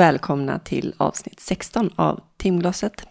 [0.00, 3.06] Och välkomna till avsnitt 16 av Timglaset.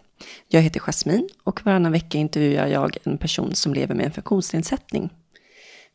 [0.48, 5.10] Jag heter Jasmin och varannan vecka intervjuar jag en person som lever med en funktionsnedsättning.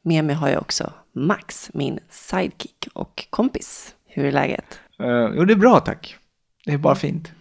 [0.02, 3.96] Med mig har jag också Max, min sidekick och kompis.
[4.06, 4.80] Hur är läget?
[5.00, 6.16] Uh, jo, det är bra tack.
[6.66, 7.32] Det är bara fint.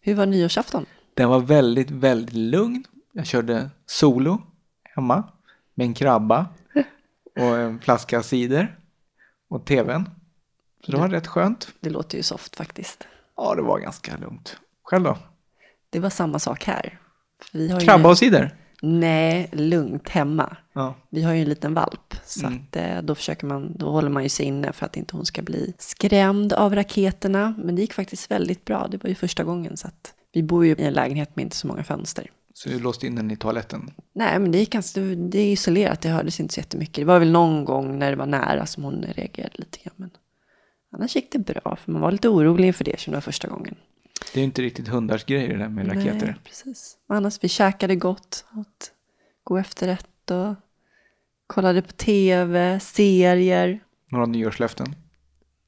[0.00, 0.86] Hur var nyårsafton?
[1.14, 2.84] Den var väldigt, väldigt lugn.
[3.12, 4.42] Jag körde solo
[4.84, 5.24] hemma
[5.74, 6.46] med en krabba
[7.40, 8.78] och en flaska cider
[9.48, 10.08] och tvn.
[10.84, 11.68] Så det var rätt skönt.
[11.80, 13.06] Det låter ju soft faktiskt.
[13.36, 14.56] Ja, det var ganska lugnt.
[14.82, 15.18] Själv då?
[15.90, 16.98] Det var samma sak här.
[17.52, 18.54] Vi har Krabba och cider?
[18.82, 20.56] Nej, lugnt hemma.
[20.72, 20.94] Ja.
[21.10, 22.58] Vi har ju en liten valp, så mm.
[22.58, 25.26] att, eh, då, försöker man, då håller man ju sig inne för att inte hon
[25.26, 27.54] ska bli skrämd av raketerna.
[27.58, 28.88] Men det gick faktiskt väldigt bra.
[28.90, 31.56] Det var ju första gången, så att vi bor ju i en lägenhet med inte
[31.56, 32.30] så många fönster.
[32.54, 33.90] Så du låste in den i toaletten?
[34.12, 36.94] Nej, men det gick ganska, det är isolerat, det hördes inte så jättemycket.
[36.94, 39.94] Det var väl någon gång när det var nära som hon reagerade lite grann.
[39.96, 40.10] Men
[40.92, 43.48] annars gick det bra, för man var lite orolig inför det som det var första
[43.48, 43.74] gången.
[44.34, 46.26] Det är inte riktigt hundars grej det där med raketer.
[46.26, 46.96] Nej, precis.
[47.06, 48.92] Men annars, vi käkade gott, åt
[49.44, 50.54] god efterrätt och
[51.46, 53.80] kollade på tv, serier.
[54.10, 54.94] Några nyårslöften?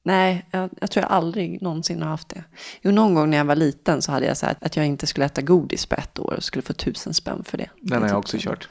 [0.03, 2.43] Nej, jag, jag, tror jag aldrig någonsin har haft det.
[2.81, 5.25] Jo, någon gång när jag var liten så hade jag sagt att jag inte skulle
[5.25, 7.69] äta godis på ett år och skulle få tusen spänn för det.
[7.81, 8.69] Den har jag också kört.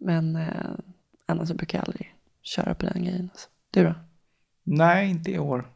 [0.00, 0.46] Men eh,
[1.26, 3.30] annars brukar jag aldrig köra på den grejen.
[3.70, 3.94] Du då?
[4.64, 5.68] Nej, inte i år.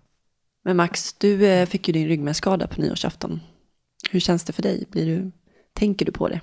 [0.63, 3.41] Men Max, du eh, fick ju din ryggmärgsskada på nyårsafton.
[4.11, 4.87] Hur känns det för dig?
[4.91, 5.31] Blir du,
[5.73, 6.41] tänker du på det?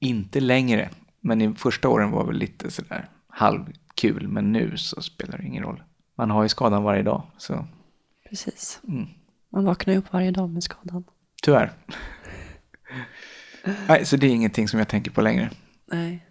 [0.00, 5.38] Inte längre, men i första åren var väl lite sådär halvkul, men nu så spelar
[5.38, 5.82] det ingen roll.
[6.16, 7.66] Man har ju skadan varje dag, så.
[8.28, 8.80] Precis.
[8.88, 9.06] Mm.
[9.52, 11.04] Man vaknar ju upp varje dag med skadan.
[11.42, 11.72] Tyvärr.
[13.88, 15.50] Nej, så det är ingenting som jag tänker på längre.
[15.86, 16.26] Nej.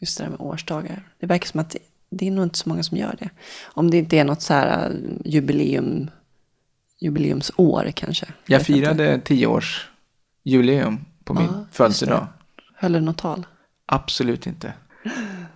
[0.00, 1.08] Just det där med årsdagar.
[1.18, 1.76] Det verkar som att
[2.16, 3.30] det är nog inte så många som gör det.
[3.64, 6.10] Om det inte är något så här äh, jubileum,
[7.00, 8.26] jubileumsår kanske.
[8.46, 9.88] Jag, jag firade tio års
[10.42, 12.26] jubileum på min ja, födelsedag.
[12.74, 13.46] Höll du något tal?
[13.86, 14.72] Absolut inte.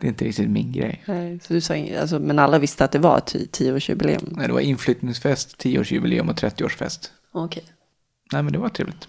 [0.00, 1.04] Det är inte riktigt min grej.
[1.06, 3.20] Nej, så du sa, alltså, men alla visste att det var
[3.50, 4.32] tioårsjubileum?
[4.36, 7.10] Nej, det var inflyttningsfest, tioårsjubileum och 30-årsfest.
[7.32, 7.62] Okej.
[7.62, 7.74] Okay.
[8.32, 9.08] Nej, men det var trevligt.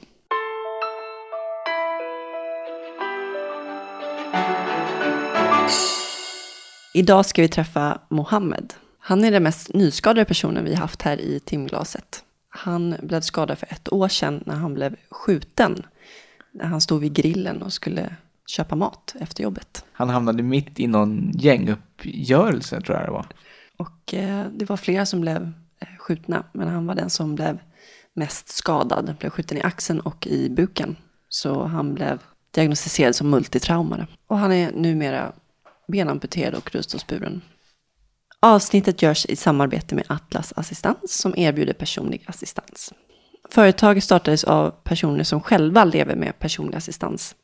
[6.99, 8.73] Idag ska vi träffa Mohammed.
[8.99, 12.23] Han är den mest nyskadade personen vi haft här i timglaset.
[12.49, 15.83] Han blev skadad för ett år sedan när han blev skjuten.
[16.51, 18.15] När han stod vid grillen och skulle
[18.47, 19.85] köpa mat efter jobbet.
[19.91, 23.27] Han hamnade mitt i någon gänguppgörelse tror jag det var.
[23.77, 27.59] Och eh, det var flera som blev eh, skjutna, men han var den som blev
[28.13, 29.16] mest skadad.
[29.19, 30.95] Blev skjuten i axeln och i buken.
[31.29, 32.19] Så han blev
[32.51, 34.07] diagnostiserad som multitraumare.
[34.27, 35.33] Och han är numera
[35.91, 37.41] benamputerad och rullstolsburen.
[38.39, 42.94] Avsnittet görs i samarbete med Atlas Assistans som erbjuder personlig assistans.
[43.50, 47.35] Företaget startades av personer som själva lever med personlig assistans.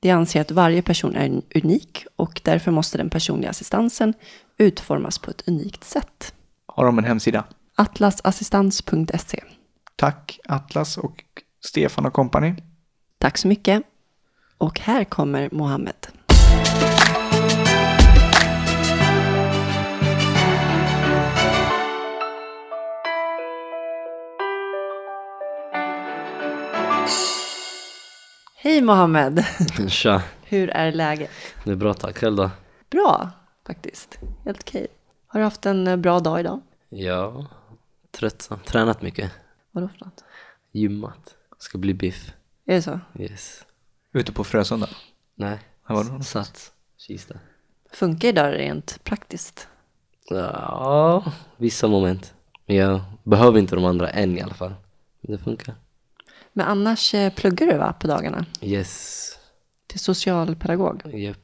[0.00, 4.14] De anser att varje person är unik och därför måste den personliga assistansen
[4.58, 6.34] utformas på ett unikt sätt.
[6.66, 7.44] Har de en hemsida?
[7.76, 9.42] Atlasassistans.se
[9.96, 11.24] Tack Atlas och
[11.60, 12.54] Stefan och kompani.
[13.18, 13.82] Tack så mycket.
[14.58, 16.06] Och här kommer Mohammed.
[28.64, 29.44] Hej Mohammed!
[29.88, 30.22] Tja!
[30.42, 31.30] Hur är läget?
[31.64, 32.50] Det är bra tack, själv då?
[32.90, 33.30] Bra
[33.66, 34.86] faktiskt, helt okej.
[35.26, 36.60] Har du haft en eh, bra dag idag?
[36.88, 37.46] Ja,
[38.10, 38.58] tröttsam.
[38.66, 39.32] Tränat mycket.
[39.70, 40.24] Vadå för något?
[40.72, 41.34] Gymmat.
[41.58, 42.32] Ska bli biff.
[42.66, 43.00] Är det så?
[43.18, 43.64] Yes.
[44.12, 44.88] Ute på Frösunda?
[45.34, 47.34] Nej, var Sats, Kista.
[47.92, 49.68] Funkar idag rent praktiskt?
[50.28, 52.34] Ja, vissa moment.
[52.66, 54.74] Men jag behöver inte de andra än i alla fall.
[55.20, 55.74] Men det funkar.
[56.52, 58.46] Men annars eh, pluggar du va, på dagarna?
[58.60, 59.28] Yes.
[59.86, 61.02] Till socialpedagog?
[61.14, 61.38] Japp.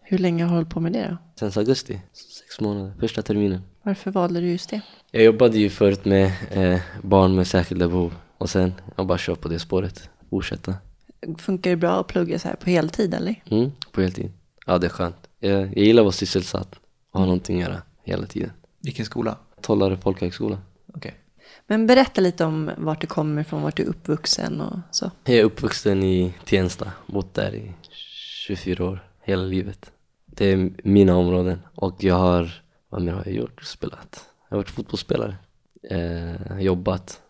[0.00, 1.48] Hur länge har du hållit på med det då?
[1.50, 2.00] Sen augusti.
[2.12, 2.92] Sex månader.
[3.00, 3.62] Första terminen.
[3.82, 4.80] Varför valde du just det?
[5.10, 8.14] Jag jobbade ju förut med eh, barn med särskilda behov.
[8.38, 10.10] Och sen jag bara kör på det spåret.
[10.30, 10.74] Fortsätta.
[11.38, 13.42] Funkar det bra att plugga så här på heltid eller?
[13.50, 14.32] Mm, på heltid.
[14.66, 15.16] Ja, det är skönt.
[15.38, 16.74] Jag, jag gillar att vara sysselsatt
[17.10, 18.50] och ha någonting att göra hela tiden.
[18.80, 19.36] Vilken skola?
[19.60, 20.58] Tollare folkhögskola.
[20.86, 20.98] Okej.
[20.98, 21.21] Okay.
[21.72, 25.10] Men berätta lite om vart du kommer ifrån, vart du är uppvuxen och så.
[25.24, 27.72] Jag är uppvuxen i Tensta, bott där i
[28.46, 29.92] 24 år, hela livet.
[30.26, 33.62] Det är mina områden och jag har, vad mer har jag gjort?
[33.62, 34.26] Spelat.
[34.48, 35.36] Jag har varit fotbollsspelare,
[35.90, 37.20] eh, jobbat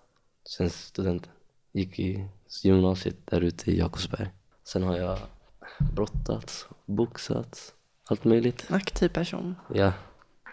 [0.48, 1.32] sen studenten.
[1.72, 2.28] Gick i
[2.62, 4.28] gymnasiet där ute i Jakobsberg.
[4.64, 5.18] Sen har jag
[5.94, 7.74] brottats, boxats,
[8.04, 8.66] allt möjligt.
[8.68, 9.54] Aktiv person.
[9.74, 9.92] Ja,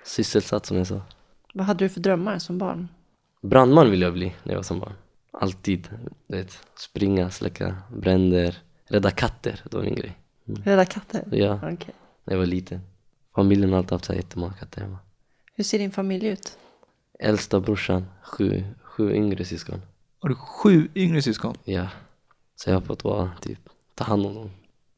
[0.06, 1.02] sysselsatt som jag sa.
[1.54, 2.88] Vad hade du för drömmar som barn?
[3.42, 4.94] Brandman ville jag bli när jag var som barn.
[5.32, 5.90] Alltid.
[6.28, 9.62] Du vet, springa, släcka bränder, rädda katter.
[9.72, 10.18] Det var min grej.
[10.46, 11.24] Rädda katter?
[11.32, 11.94] Ja, Okej.
[12.24, 12.82] när jag var liten.
[13.36, 14.98] Familjen har alltid haft så här jättemånga katter hemma.
[15.56, 16.58] Hur ser din familj ut?
[17.20, 19.82] Äldsta brorsan, sju, sju yngre syskon.
[20.20, 21.56] Har du sju yngre syskon?
[21.64, 21.88] Ja.
[22.56, 23.60] Så jag har fått vara, typ,
[23.96, 24.46] ta hand om dem.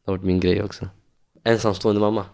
[0.06, 0.90] Det har varit min grej också.
[1.44, 2.26] Ensamstående mamma.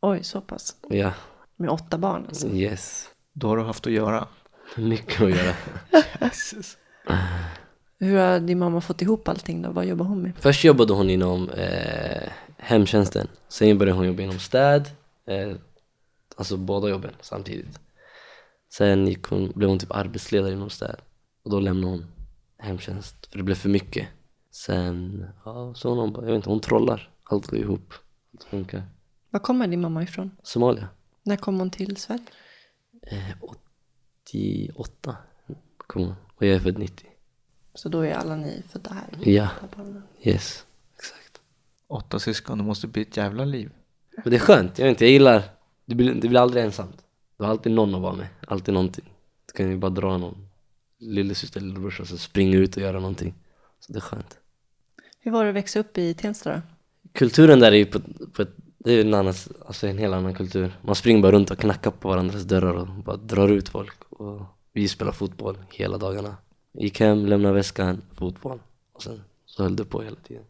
[0.00, 0.76] Oj, så pass.
[0.88, 1.12] Ja,
[1.56, 2.48] Med åtta barn alltså.
[2.48, 3.08] yes.
[3.32, 4.28] Då har du haft att göra.
[4.76, 5.54] Mycket att göra.
[6.20, 6.76] Jesus.
[7.98, 9.70] Hur har din mamma fått ihop allting då?
[9.70, 10.32] Vad jobbar hon med?
[10.38, 12.28] Först jobbade hon inom eh,
[12.58, 13.28] hemtjänsten.
[13.48, 14.90] Sen började hon jobba inom städ.
[15.26, 15.56] Eh,
[16.36, 17.80] alltså båda jobben samtidigt.
[18.72, 20.96] Sen gick hon, blev hon typ arbetsledare inom städ.
[21.42, 22.06] Och då lämnade hon
[22.58, 23.26] hemtjänst.
[23.26, 24.08] För det blev för mycket.
[24.50, 27.10] Sen, ja, så hon, jag vet inte, hon trollar.
[27.24, 27.94] Allt går ihop.
[28.34, 28.82] Allt funkar.
[29.30, 30.30] Var kommer din mamma ifrån?
[30.42, 30.88] Somalia.
[31.22, 32.22] När kom hon till Sverige?
[33.02, 33.30] Eh,
[34.26, 35.16] 88
[35.76, 36.14] kom.
[36.34, 37.06] Och jag är född 90.
[37.74, 39.30] Så då är alla ni födda här?
[39.30, 39.48] Ja,
[40.22, 40.64] yes.
[40.96, 41.40] Exakt.
[41.86, 43.70] Åtta syskon, det måste bli ett jävla liv.
[44.16, 45.42] Men det är skönt, jag vet inte, jag gillar
[45.84, 47.04] Det blir, det blir aldrig ensamt
[47.36, 49.04] Du har alltid någon att vara med, alltid någonting
[49.46, 50.48] Du kan ju bara dra någon
[50.98, 53.34] lillasyster eller lillebrorsa och så springa ut och göra någonting
[53.80, 54.38] Så det är skönt
[55.20, 56.62] Hur var det att växa upp i Tensta då?
[57.12, 58.00] Kulturen där är ju på,
[58.32, 58.56] på ett,
[58.86, 59.34] det är en, annan,
[59.66, 60.72] alltså en helt annan kultur.
[60.82, 64.02] Man springer bara runt och knackar på varandras dörrar och bara drar ut folk.
[64.10, 64.42] Och
[64.72, 66.36] Vi spelar fotboll hela dagarna.
[66.72, 68.58] Gick hem, lämnade väskan, fotboll.
[68.92, 70.42] Och sen så höll det på hela tiden.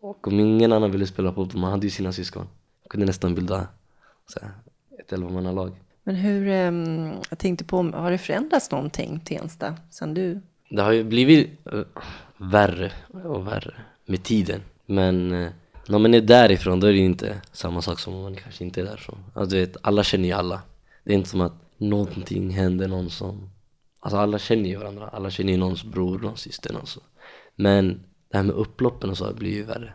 [0.00, 2.42] Och om ingen annan ville spela fotboll, man hade ju sina syskon.
[2.42, 3.66] Man kunde nästan bilda
[4.26, 4.50] så här,
[4.98, 5.72] ett elvamannalag.
[6.04, 10.40] Men hur, ehm, jag tänkte på, har det förändrats någonting Tensta sen du?
[10.68, 11.82] Det har ju blivit eh,
[12.36, 12.92] värre
[13.24, 13.74] och värre
[14.06, 14.60] med tiden.
[14.86, 15.50] Men eh,
[15.92, 18.64] när man är därifrån då är det ju inte samma sak som om man kanske
[18.64, 19.24] inte är därifrån.
[19.34, 20.62] Alltså, du vet, alla känner ju alla.
[21.04, 23.50] Det är inte som att någonting händer någon som...
[24.00, 25.08] Alltså alla känner ju varandra.
[25.08, 27.00] Alla känner ju någons bror, någons syster, någon så.
[27.54, 29.92] Men det här med upploppen och så blir ju värre.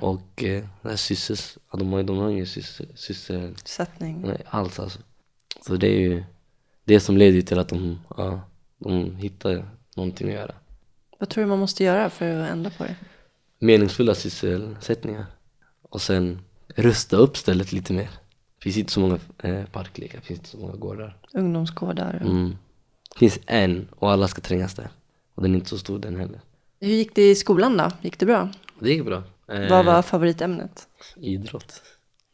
[0.00, 1.58] Och eh, det här syssels...
[1.72, 2.86] Ja, de har ju de har ingen syssel...
[2.94, 4.22] syssel Sättning?
[4.26, 4.98] Nej, alls alltså.
[5.66, 6.24] Så det är ju
[6.84, 8.40] det som leder till att de, ja,
[8.78, 10.54] de hittar någonting att göra.
[11.18, 12.96] Vad tror du man måste göra för att ändra på det?
[13.58, 15.26] Meningsfulla sysselsättningar.
[15.88, 18.10] Och sen rusta upp stället lite mer.
[18.58, 21.16] Det finns inte så många eh, parklekar, det finns inte så många gårdar.
[21.32, 22.18] Ungdomsgårdar?
[22.22, 22.56] Mm.
[23.12, 24.88] Det finns en och alla ska trängas där.
[25.34, 26.40] Och den är inte så stor den heller.
[26.80, 27.90] Hur gick det i skolan då?
[28.02, 28.48] Gick det bra?
[28.80, 29.22] Det gick bra.
[29.48, 30.88] Eh, Vad var favoritämnet?
[31.16, 31.82] Idrott.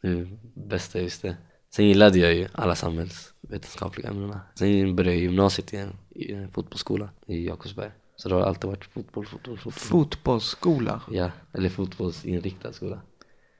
[0.01, 1.37] Det bästa jag visste.
[1.75, 4.41] Sen gillade jag ju alla samhällsvetenskapliga ämnena.
[4.55, 7.91] Sen började jag gymnasiet igen, i en fotbollsskola i Jakobsberg.
[8.15, 9.73] Så det har alltid varit fotboll, fotboll, fotboll.
[9.73, 11.01] Fotbollsskola.
[11.11, 13.01] Ja, eller fotbollsinriktad skola.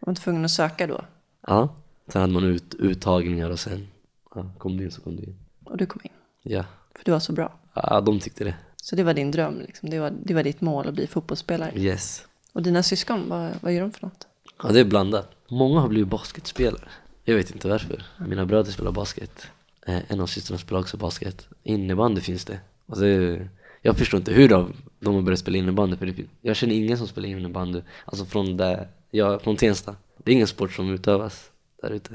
[0.06, 1.02] Var man tvungen att söka då?
[1.48, 1.76] Ja,
[2.08, 3.88] sen hade man ut, uttagningar och sen
[4.36, 5.36] ja, kom du in så kom du in.
[5.64, 6.12] Och du kom in?
[6.44, 6.66] Ja,
[6.96, 7.54] För du var så bra?
[7.74, 8.56] ja de tyckte det.
[8.76, 9.90] Så det var din dröm liksom?
[9.90, 11.72] Det var, det var ditt mål att bli fotbollsspelare?
[11.76, 12.26] Yes.
[12.54, 14.28] Och dina syskon, vad, vad gör de för något?
[14.64, 15.32] Ja, det är blandat.
[15.50, 16.90] Många har blivit basketspelare.
[17.24, 18.06] Jag vet inte varför.
[18.28, 19.48] Mina bröder spelar basket.
[19.86, 21.48] Eh, en av systrarna spelar också basket.
[21.64, 22.60] Innebandy finns det.
[22.86, 23.50] Det
[23.82, 25.98] jag förstår inte hur de, de har börjat spela innebandy.
[25.98, 27.82] För det, jag känner ingen som spelar innebandy.
[28.06, 29.96] Alltså från, där, jag, från Tensta.
[30.24, 32.14] Det är ingen sport som utövas där ute.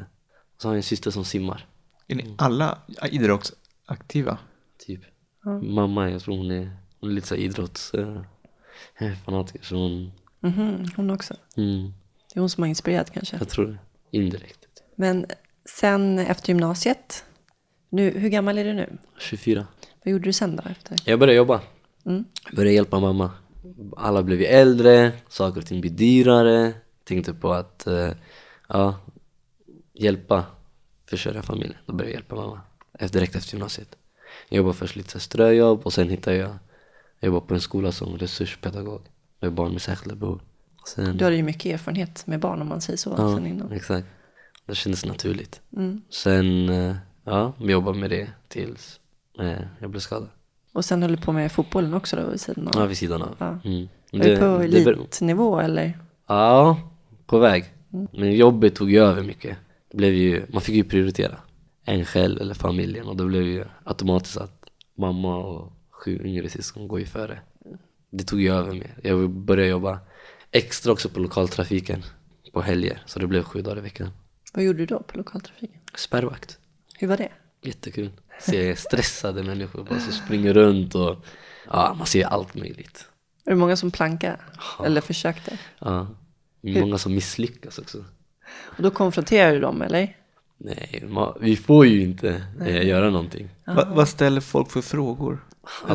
[0.57, 1.67] Och så har jag en syster som simmar.
[2.09, 2.79] Är ni alla
[3.11, 4.39] idrottsaktiva?
[4.87, 5.01] Typ.
[5.63, 7.95] Mamma, jag tror hon är, hon är lite så här idrotts...
[7.95, 8.23] Eh,
[9.25, 9.65] fanatiker.
[9.65, 10.13] Så hon...
[10.41, 11.35] Mhm, hon också?
[11.57, 11.93] Mm,
[12.35, 13.37] Det är hon som har inspirerat kanske?
[13.37, 13.79] jag tror det.
[14.19, 14.59] Indirekt.
[14.97, 15.27] Men
[15.79, 17.25] sen efter gymnasiet,
[17.91, 18.99] nu, hur gammal är du nu?
[19.19, 19.67] 24.
[20.05, 20.97] Vad gjorde du sen då efter?
[21.05, 21.61] Jag började jobba.
[22.07, 22.25] Mm.
[22.53, 23.31] Började hjälpa mamma.
[23.97, 26.73] Alla blev ju äldre, saker och ting blir dyrare.
[27.11, 28.11] Tänkte på att eh,
[28.69, 28.95] ja,
[29.93, 30.45] hjälpa,
[31.07, 31.77] försörja familjen.
[31.87, 32.61] Då började jag hjälpa mamma.
[33.13, 33.97] Direkt efter gymnasiet.
[34.49, 36.51] Jag jobbade först lite ströjobb och sen hittade jag,
[37.21, 39.01] jag jobbade på en skola som resurspedagog.
[39.41, 40.41] Med barn med särskilda behov.
[40.87, 43.73] Sen, Du hade ju mycket erfarenhet med barn om man säger så ja, sen innan.
[43.73, 44.07] exakt.
[44.67, 45.61] Det kändes naturligt.
[45.77, 46.03] Mm.
[46.11, 49.01] Sen, eh, ja, vi jobbade med det tills
[49.41, 50.29] eh, jag blev skadad.
[50.73, 52.75] Och sen höll du på med fotbollen också då vid sidan av?
[52.77, 53.37] Ja, vid sidan av.
[53.39, 53.59] Ja.
[53.65, 53.89] Mm.
[54.13, 55.99] Var du på det elitnivå eller?
[56.27, 56.90] Ja,
[57.31, 57.65] på väg.
[58.13, 59.57] Men jobbet tog ju över mycket.
[59.91, 61.39] Det blev ju, man fick ju prioritera
[61.85, 66.89] en själv eller familjen och då blev ju automatiskt att mamma och sju yngre syskon
[66.89, 67.39] går ju före.
[68.11, 68.95] Det tog ju över mer.
[69.03, 69.99] Jag började jobba
[70.51, 72.03] extra också på lokaltrafiken
[72.53, 74.11] på helger så det blev sju dagar i veckan.
[74.55, 75.81] Vad gjorde du då på lokaltrafiken?
[75.95, 76.59] Spärrvakt.
[76.99, 77.31] Hur var det?
[77.63, 78.11] Jättekul.
[78.41, 81.25] Se stressade människor bara som springer runt och
[81.67, 83.07] ja, man ser allt möjligt.
[83.45, 84.37] Var det många som plankade?
[84.85, 85.59] Eller försökte?
[85.79, 86.07] Ja.
[86.61, 88.05] Många som misslyckas också.
[88.53, 90.17] Och då konfronterade du dem eller?
[90.59, 93.49] Nej, ma- vi får ju inte eh, göra någonting.
[93.67, 95.45] Va, vad ställer folk för frågor?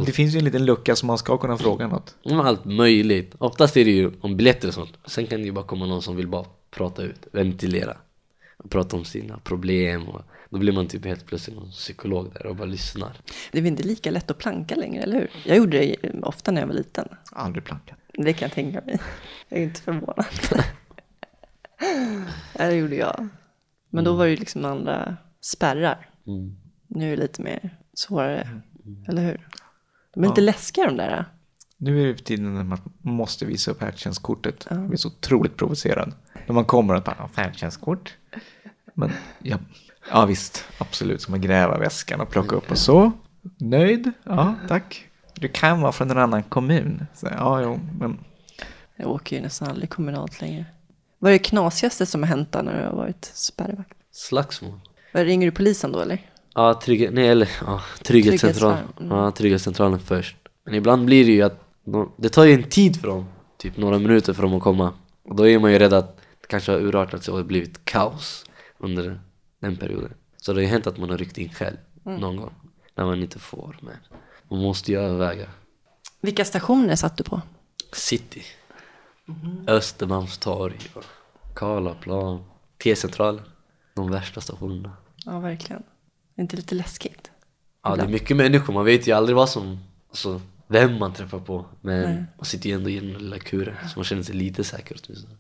[0.06, 2.16] Det finns ju en liten lucka som man ska kunna fråga något.
[2.24, 3.36] Om allt möjligt.
[3.38, 4.94] Oftast är det ju om biljetter och sånt.
[5.06, 7.98] Sen kan det ju bara komma någon som vill bara prata ut, ventilera.
[8.58, 12.46] Och prata om sina problem och då blir man typ helt plötsligt någon psykolog där
[12.46, 13.14] och bara lyssnar.
[13.52, 15.30] Det är inte lika lätt att planka längre, eller hur?
[15.46, 17.08] Jag gjorde det ofta när jag var liten.
[17.32, 17.98] Aldrig plankat.
[18.18, 19.00] Det kan jag tänka mig.
[19.50, 20.26] Jag är inte förvånad.
[22.58, 23.28] Det gjorde jag.
[23.90, 26.10] Men då var det ju liksom andra spärrar.
[26.28, 26.56] Mm.
[26.88, 28.62] Nu är det lite mer svårare,
[29.08, 29.48] eller hur?
[30.14, 31.26] De är lite läskiga de där.
[31.78, 34.68] Nu är det för tiden när man måste visa upp färdtjänstkortet.
[34.70, 36.14] Jag blir så otroligt provocerad.
[36.48, 38.18] När man kommer och bara, "Ja, färdtjänstkort.
[38.94, 39.58] Men ja,
[40.12, 41.22] ja visst, absolut.
[41.22, 43.12] Ska man gräva väskan och plocka upp och så.
[43.60, 44.12] Nöjd?
[44.24, 45.05] Ja, tack.
[45.36, 47.06] Du kan vara från en annan kommun.
[47.14, 48.20] Så, ja, jo, men
[48.96, 50.66] Jag åker ju nästan aldrig kommunalt längre.
[51.20, 53.98] Vad är det knasigaste som har hänt då när du har varit spärrvakt?
[54.12, 54.80] Slagsmål.
[55.14, 56.20] Vad, Ringer du polisen då eller?
[56.56, 58.84] Ja, trygg, nej, eller, ja trygghetscentralen.
[59.00, 59.18] Mm.
[59.18, 60.38] Ja, trygghetscentralen först.
[60.66, 63.26] Men ibland blir det ju att de, det tar ju en tid för dem,
[63.58, 64.94] typ några minuter för dem att komma.
[65.24, 68.46] Och då är man ju rädd att det kanske har urartat sig och blivit kaos
[68.78, 69.20] under
[69.60, 70.14] den perioden.
[70.38, 72.54] Så det har ju hänt att man har ryckt in själv någon gång
[72.96, 73.78] när man inte får.
[73.82, 73.94] Men
[74.56, 75.50] man måste ju överväga.
[76.22, 77.42] Vilka stationer satt du på?
[77.94, 78.44] City,
[79.68, 81.04] Östermalmstorg, och
[81.56, 82.44] Karlaplan,
[82.84, 83.42] T-centralen.
[83.94, 84.98] De värsta stationerna.
[85.26, 85.84] Ja, verkligen.
[86.36, 87.32] Det är inte lite läskigt?
[87.84, 88.74] Ja, det är mycket människor.
[88.74, 91.66] Man vet ju aldrig vad som, alltså, vem man träffar på.
[91.82, 94.98] Men man sitter ju ändå i den lilla kuren, så man känner sig lite säker
[95.04, 95.36] åtminstone.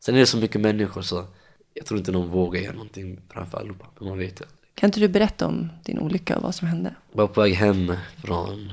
[0.00, 1.26] Sen är det så mycket människor så
[1.74, 3.86] jag tror inte någon vågar göra någonting framför allihopa.
[3.98, 4.63] Men man vet ju aldrig.
[4.74, 6.94] Kan inte du berätta om din olycka och vad som hände?
[7.10, 7.92] Jag var på väg hem
[8.24, 8.72] från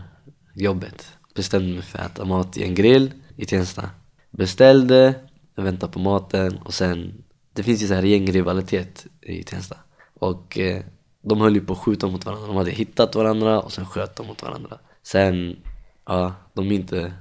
[0.53, 1.07] jobbet.
[1.35, 3.89] Bestämde mig för att äta mat i en grill i Tensta.
[4.31, 5.13] Beställde,
[5.55, 9.75] jag väntade på maten och sen Det finns ju så här gängrivalitet i Tensta.
[10.13, 10.83] Och eh,
[11.21, 12.47] de höll ju på att skjuta mot varandra.
[12.47, 14.77] De hade hittat varandra och sen sköt de mot varandra.
[15.03, 15.57] Sen,
[16.05, 17.13] ja, de är inte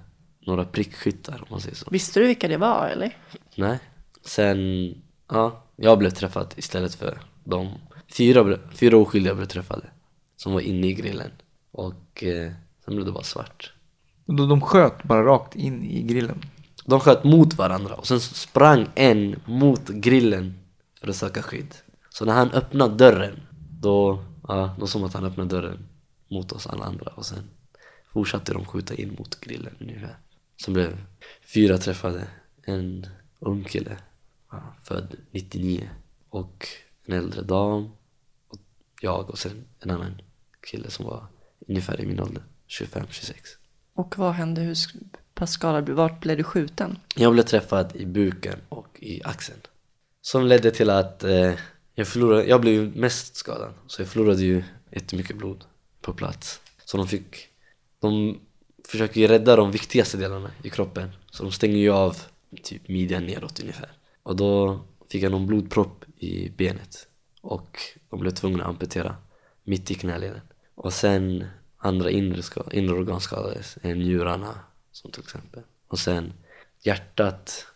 [0.46, 1.90] några prickskyttar om man säger så.
[1.90, 3.16] Visste du vilka det var eller?
[3.56, 3.78] Nej.
[4.24, 4.58] Sen,
[5.30, 7.68] ja, jag blev träffad istället för de
[8.12, 9.86] fyra, fyra oskyldiga blev träffade.
[10.36, 11.30] Som var inne i grillen.
[11.70, 12.52] Och eh,
[12.84, 13.72] sen blev det bara svart.
[14.26, 16.42] Då de sköt bara rakt in i grillen.
[16.84, 20.58] De sköt mot varandra och sen sprang en mot grillen
[21.00, 21.74] för att söka skydd.
[22.10, 23.40] Så när han öppnade dörren,
[23.80, 25.88] då, ja, då som att han öppnade dörren
[26.28, 27.50] mot oss alla andra och sen
[28.12, 30.18] fortsatte de skjuta in mot grillen ungefär.
[30.56, 31.04] Som blev
[31.54, 32.28] fyra träffade,
[32.62, 33.06] en
[33.38, 33.96] ung kille,
[34.50, 35.90] ja, född 99
[36.30, 36.66] och
[37.06, 37.90] en äldre dam
[39.00, 40.22] jag och sen en annan
[40.70, 41.26] kille som var
[41.68, 43.34] ungefär i min ålder, 25-26.
[43.94, 44.60] Och vad hände?
[44.60, 44.76] Hur
[45.34, 46.98] pass skadad blev Vart blev du skjuten?
[47.16, 49.60] Jag blev träffad i buken och i axeln.
[50.22, 51.54] Som ledde till att eh,
[51.94, 53.72] jag förlorade, jag blev ju mest skadad.
[53.86, 55.64] Så jag förlorade ju jättemycket blod
[56.00, 56.60] på plats.
[56.84, 57.48] Så de fick,
[58.00, 58.40] de
[58.88, 61.10] försöker ju rädda de viktigaste delarna i kroppen.
[61.30, 62.16] Så de stänger ju av
[62.62, 63.90] typ midjan neråt ungefär.
[64.22, 64.80] Och då
[65.10, 67.06] fick jag någon blodpropp i benet.
[67.40, 67.78] Och
[68.10, 69.16] de blev tvungna att amputera
[69.64, 70.40] mitt i knäleden.
[70.74, 72.42] Och sen andra inre,
[72.72, 74.54] inre organ skadades, njurarna
[74.92, 75.62] som till exempel.
[75.88, 76.32] Och sen
[76.80, 77.66] hjärtat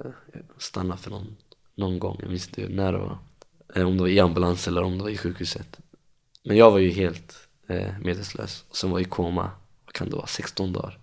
[0.00, 0.10] eh,
[0.58, 1.36] stannade för någon,
[1.74, 3.18] någon gång, jag minns inte när det var.
[3.74, 5.80] Eh, om det var i ambulans eller om det var i sjukhuset.
[6.42, 9.50] Men jag var ju helt eh, medvetslös och sen var jag i koma,
[9.84, 10.98] vad kan det vara, 16 dagar.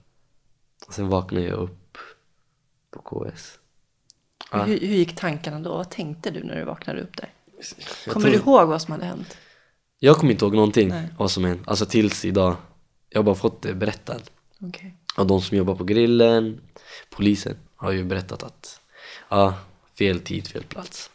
[0.88, 1.98] Och sen vaknade jag upp
[2.91, 3.60] på KS.
[4.51, 4.63] Ja.
[4.63, 5.70] Hur, hur gick tankarna då?
[5.70, 7.34] Vad tänkte du när du vaknade upp där?
[8.05, 9.37] Kommer tror- du ihåg vad som hade hänt?
[9.99, 11.07] Jag kommer inte ihåg någonting Nej.
[11.17, 12.55] vad som hänt, alltså tills idag.
[13.09, 14.31] Jag har bara fått det berättat.
[14.61, 14.95] Okej.
[15.17, 16.61] Och de som jobbar på grillen,
[17.09, 18.79] polisen, har ju berättat att
[19.29, 19.53] ja,
[19.97, 21.09] fel tid, fel plats.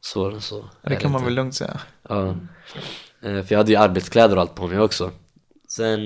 [0.00, 1.80] Så, så det kan man väl lugnt säga.
[2.08, 2.28] Ja.
[3.22, 5.10] Eh, För jag hade ju arbetskläder och allt på mig också.
[5.68, 6.00] Sen,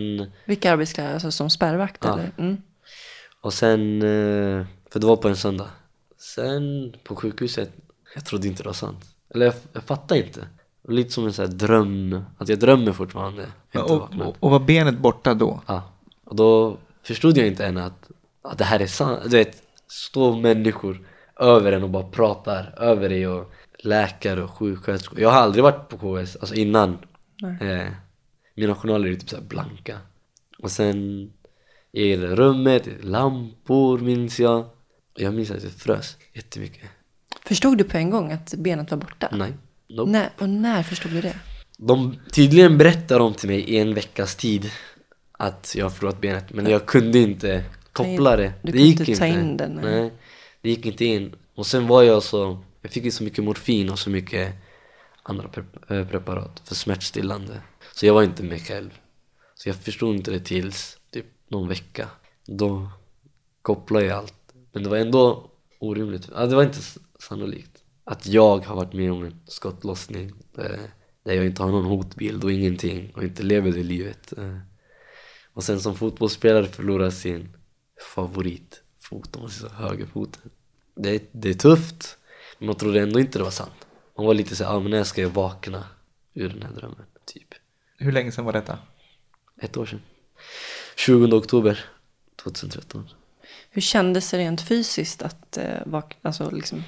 [0.44, 1.14] Vilka arbetskläder?
[1.14, 2.12] Alltså som spärrvakt Ja.
[2.12, 2.30] eller?
[2.38, 2.56] Mm.
[3.40, 5.68] och sen, eh, för det var på en söndag.
[6.18, 7.72] Sen på sjukhuset,
[8.14, 9.04] jag trodde inte det var sant.
[9.34, 10.46] Eller jag, jag fattade inte.
[10.88, 13.46] Lite som en sån här dröm, att jag drömmer fortfarande.
[13.72, 15.60] Jag Och, och, och var benet borta då?
[15.66, 15.82] Ja,
[16.24, 18.10] och då förstod jag inte än att,
[18.42, 19.20] att det här är sant.
[19.24, 25.20] Du vet, står människor över en och bara pratar över dig och läkare och sjuksköterskor.
[25.20, 26.98] Jag har aldrig varit på KS, alltså innan.
[27.60, 27.88] Eh,
[28.54, 29.98] mina journaler är typ så här blanka.
[30.58, 31.32] Och sen
[31.92, 34.64] i rummet, lampor minns jag.
[35.14, 36.90] Jag minns att jag frös jättemycket.
[37.44, 39.28] Förstod du på en gång att benet var borta?
[39.32, 39.52] Nej.
[39.88, 40.10] Nope.
[40.10, 41.36] När, och när förstod du det?
[41.78, 44.70] De tydligen berättar de till mig i en veckas tid
[45.32, 48.52] att jag förlorat benet men jag kunde inte koppla det.
[48.62, 50.00] Du det gick inte ta in den, nej.
[50.00, 50.12] Nej,
[50.60, 51.34] det gick inte in.
[51.54, 54.54] Och sen var jag så, jag fick ju så mycket morfin och så mycket
[55.22, 57.60] andra pre- eh, preparat för smärtstillande.
[57.94, 58.90] Så jag var inte mig själv.
[59.54, 62.08] Så jag förstod inte det tills typ någon vecka.
[62.46, 62.90] Då
[63.62, 64.34] kopplade jag allt.
[64.72, 66.28] Men det var ändå orimligt.
[66.34, 66.78] Ja, det var inte
[67.24, 67.82] sannolikt.
[68.04, 70.80] Att jag har varit med om en skottlossning där,
[71.24, 74.32] där jag inte har någon hotbild och ingenting och inte lever det livet.
[74.38, 74.58] Eh,
[75.52, 77.56] Och sen som fotbollsspelare förlora sin
[78.14, 80.50] favoritfot, om man säger så, högerfoten.
[80.94, 82.18] Det, är- det är tufft,
[82.58, 83.86] men man trodde ändå inte det var sant.
[84.16, 85.84] Man var lite såhär, ah, men när ska jag vakna
[86.34, 87.04] ur den här drömmen?
[87.24, 87.48] Typ.
[87.98, 88.78] Hur länge sedan var detta?
[89.60, 90.00] Ett år sedan.
[90.96, 91.84] 20 oktober
[92.36, 93.08] 2013.
[93.70, 96.82] Hur kändes det rent fysiskt att, eh, vak- alltså, liksom,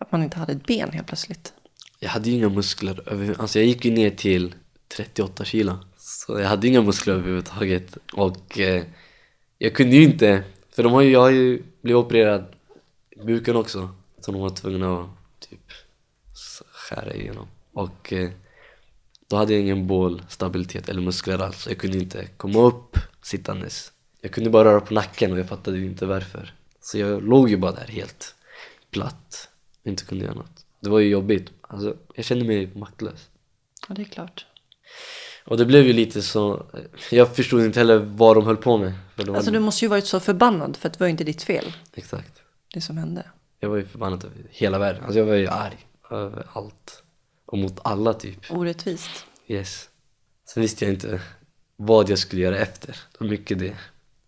[0.00, 1.52] att man inte hade ett ben helt plötsligt?
[1.98, 4.54] Jag hade ju inga muskler alltså jag gick ju ner till
[4.96, 5.78] 38 kilo.
[5.96, 7.98] Så jag hade inga muskler överhuvudtaget.
[8.12, 8.84] Och eh,
[9.58, 12.44] jag kunde ju inte, för de har ju, jag har ju blivit opererad
[13.10, 13.88] i buken också.
[14.20, 15.08] Så de var tvungna att
[15.48, 15.72] typ
[16.72, 17.46] skära igenom.
[17.72, 18.30] Och eh,
[19.28, 21.66] då hade jag ingen bålstabilitet eller muskler alls.
[21.68, 23.92] Jag kunde inte komma upp sittandes.
[24.20, 26.54] Jag kunde bara röra på nacken och jag fattade ju inte varför.
[26.80, 28.34] Så jag låg ju bara där helt
[28.90, 29.49] platt
[29.84, 30.66] inte kunde göra något.
[30.80, 31.50] Det var ju jobbigt.
[31.60, 33.28] Alltså, jag kände mig maktlös.
[33.88, 34.46] Ja, det är klart.
[35.44, 36.66] Och det blev ju lite så,
[37.10, 38.92] jag förstod inte heller vad de höll på med.
[39.28, 41.72] Alltså du måste ju varit så förbannad för att det var ju inte ditt fel,
[41.94, 42.42] Exakt.
[42.72, 43.26] det som hände.
[43.60, 45.04] Jag var ju förbannad över hela världen.
[45.04, 47.02] Alltså jag var ju arg över allt.
[47.46, 48.50] Och mot alla typ.
[48.50, 49.26] Orättvist.
[49.46, 49.88] Yes.
[50.44, 51.20] Sen visste jag inte
[51.76, 52.88] vad jag skulle göra efter.
[52.88, 53.76] Det var mycket det.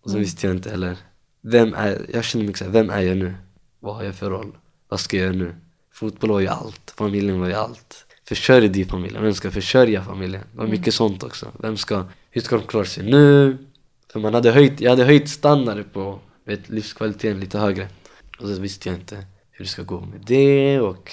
[0.00, 0.96] Och sen visste jag inte heller,
[1.40, 3.34] vem är, jag kände mycket såhär, vem är jag nu?
[3.80, 4.52] Vad har jag för roll?
[4.92, 5.54] Vad ska jag göra nu?
[5.92, 8.06] Fotboll var ju allt, familjen var ju allt.
[8.24, 10.42] Försörj din familj, vem ska försörja familjen?
[10.52, 11.52] Det var mycket sånt också.
[11.58, 13.58] Vem ska, hur ska de klara sig nu?
[14.12, 17.88] För man hade höjt, jag hade höjt standarden på vet, livskvaliteten lite högre.
[18.38, 19.16] Och så visste jag inte
[19.50, 21.12] hur det ska gå med det och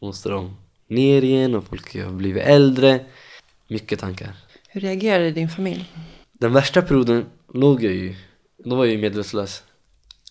[0.00, 0.56] måste de
[0.88, 3.00] ner igen och folk har blivit äldre.
[3.68, 4.32] Mycket tankar.
[4.68, 5.92] Hur reagerade din familj?
[6.32, 8.14] Den värsta perioden låg jag ju,
[8.64, 9.62] då var jag ju medvetslös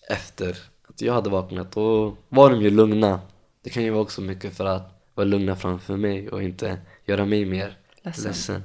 [0.10, 0.58] efter
[0.96, 1.72] att jag hade vaknat.
[1.72, 3.20] Då var de ju lugna.
[3.64, 7.26] Det kan ju vara också mycket för att vara lugna framför mig och inte göra
[7.26, 8.24] mig mer Ledsen.
[8.26, 8.62] ledsen.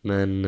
[0.00, 0.44] Men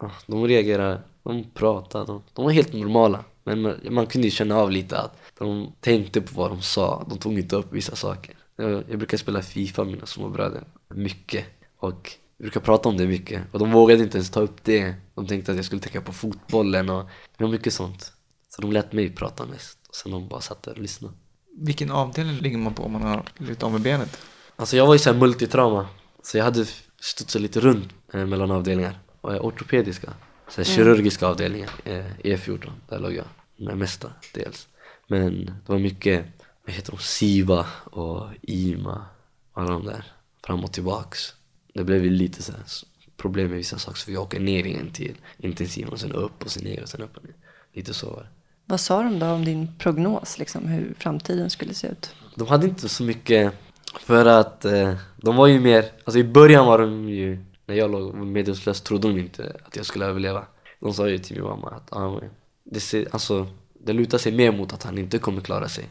[0.00, 3.24] ja, de reagerade, de pratade, de, de var helt normala.
[3.44, 7.04] Men man, man kunde ju känna av lite att de tänkte på vad de sa,
[7.08, 8.34] de tog inte upp vissa saker.
[8.56, 11.44] Jag, jag brukar spela Fifa med mina små bröder mycket.
[11.78, 13.42] Och vi brukar prata om det mycket.
[13.52, 14.94] Och de vågade inte ens ta upp det.
[15.14, 17.04] De tänkte att jag skulle tänka på fotbollen och
[17.36, 18.12] det var mycket sånt.
[18.58, 19.78] Så de lät mig prata mest.
[19.88, 21.14] Och sen de bara satt där och lyssnade.
[21.58, 24.18] Vilken avdelning ligger man på om man har blivit av med benet?
[24.56, 25.88] Alltså jag var ju såhär multitrauma.
[26.22, 26.66] Så jag hade
[27.00, 28.98] studsat lite runt eh, mellan avdelningar.
[29.20, 30.12] Och jag ortopediska.
[30.48, 31.70] Så här, kirurgiska avdelningar.
[31.84, 33.24] Eh, E14, där låg jag.
[33.56, 34.68] Med mesta dels.
[35.06, 36.26] Men det var mycket,
[36.66, 39.06] vad heter de, SIVA och IMA.
[39.52, 40.04] Alla de där.
[40.46, 41.34] Fram och tillbaks.
[41.74, 42.84] Det blev ju lite så här s-
[43.16, 43.98] problem med vissa saker.
[43.98, 47.02] Så vi åker ner igen till intensiven och sen upp och sen ner och sen
[47.02, 47.34] upp och ner.
[47.72, 48.28] Lite så var det.
[48.70, 52.14] Vad sa de då om din prognos, liksom, hur framtiden skulle se ut?
[52.34, 53.52] De hade inte så mycket
[54.00, 57.90] för att eh, de var ju mer, alltså i början var de ju, när jag
[57.90, 60.46] låg medvetslös trodde de inte att jag skulle överleva.
[60.80, 62.20] De sa ju till min mamma att ah,
[62.64, 63.46] det, ser, alltså,
[63.84, 65.84] det lutar sig mer mot att han inte kommer klara sig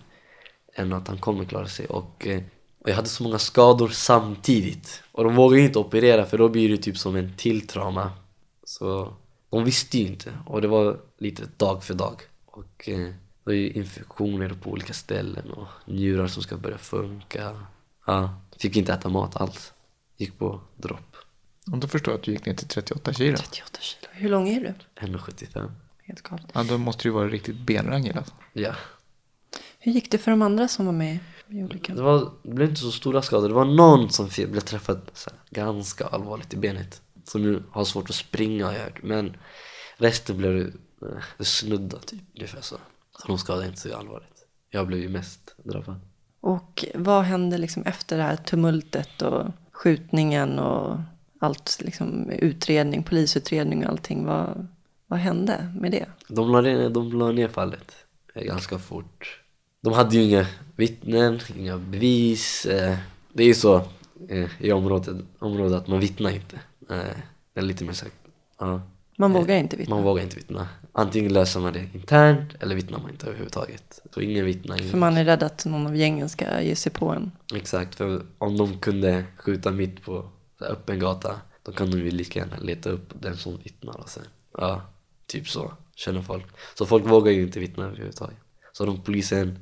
[0.75, 1.85] än att han kommer klara sig.
[1.85, 2.41] Och, eh,
[2.79, 5.03] och jag hade så många skador samtidigt.
[5.11, 8.11] Och de vågade inte operera för då blir det typ som en till trauma.
[8.63, 9.13] Så
[9.49, 12.21] de visste ju inte och det var lite dag för dag.
[12.57, 17.65] Och eh, det ju infektioner på olika ställen och njurar som ska börja funka.
[18.05, 19.73] Ja, fick inte äta mat alls.
[20.17, 21.15] Gick på dropp.
[21.71, 23.37] Och då förstår jag att du gick ner till 38 kilo.
[23.37, 24.11] 38 kilo.
[24.11, 25.01] Hur lång är du?
[25.07, 25.71] 1,75.
[26.03, 26.45] Helt galet.
[26.53, 28.33] Ja, då måste du ju vara riktigt benrangel alltså.
[28.53, 28.75] Ja.
[29.79, 31.95] Hur gick det för de andra som var med i olyckan?
[31.95, 33.47] Det, var, det blev inte så stora skador.
[33.47, 37.01] Det var någon som blev träffad så här, ganska allvarligt i benet.
[37.23, 39.03] Som nu har svårt att springa har jag hört.
[39.03, 39.37] Men
[39.97, 42.75] resten blev det, eh, det snudda typ ungefär så.
[43.19, 44.45] Så de skadade inte så allvarligt.
[44.69, 45.99] Jag blev ju mest drabbad.
[46.39, 50.97] Och vad hände liksom efter det här tumultet och skjutningen och
[51.39, 54.25] allt, liksom utredning, polisutredning och allting.
[54.25, 54.67] Vad,
[55.07, 56.05] vad hände med det?
[56.27, 57.95] De la, ner, de la ner fallet
[58.33, 59.41] eh, ganska fort.
[59.81, 62.65] De hade ju inga vittnen, inga bevis.
[62.65, 62.97] Eh,
[63.33, 63.81] det är ju så
[64.59, 66.59] i området, området att man vittnar inte.
[67.53, 68.15] Det är lite mer sagt.
[68.59, 68.81] Ja.
[69.19, 69.95] Man vågar inte vittna.
[69.95, 70.67] Man vågar inte vittna.
[70.91, 74.01] Antingen löser man det internt eller vittnar man inte överhuvudtaget.
[74.13, 74.77] Så ingen vittnar.
[74.77, 74.91] Ingen.
[74.91, 77.31] För man är rädd att någon av gängen ska ge sig på en.
[77.55, 82.39] Exakt, för om de kunde skjuta mitt på öppen gata då kan de ju lika
[82.39, 84.23] gärna leta upp den som vittnar och sen,
[84.57, 84.81] ja,
[85.25, 86.45] typ så känner folk.
[86.75, 88.37] Så folk vågar ju inte vittna överhuvudtaget.
[88.73, 89.59] Så de polisen,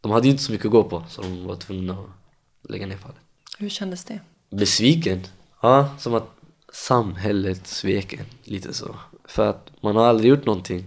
[0.00, 2.86] de hade ju inte så mycket att gå på så de var tvungna att lägga
[2.86, 3.18] ner fallet.
[3.58, 4.20] Hur kändes det?
[4.50, 5.26] Besviken?
[5.62, 6.37] Ja, som att
[6.72, 8.96] samhället svek en, lite så.
[9.24, 10.84] För att man har aldrig gjort någonting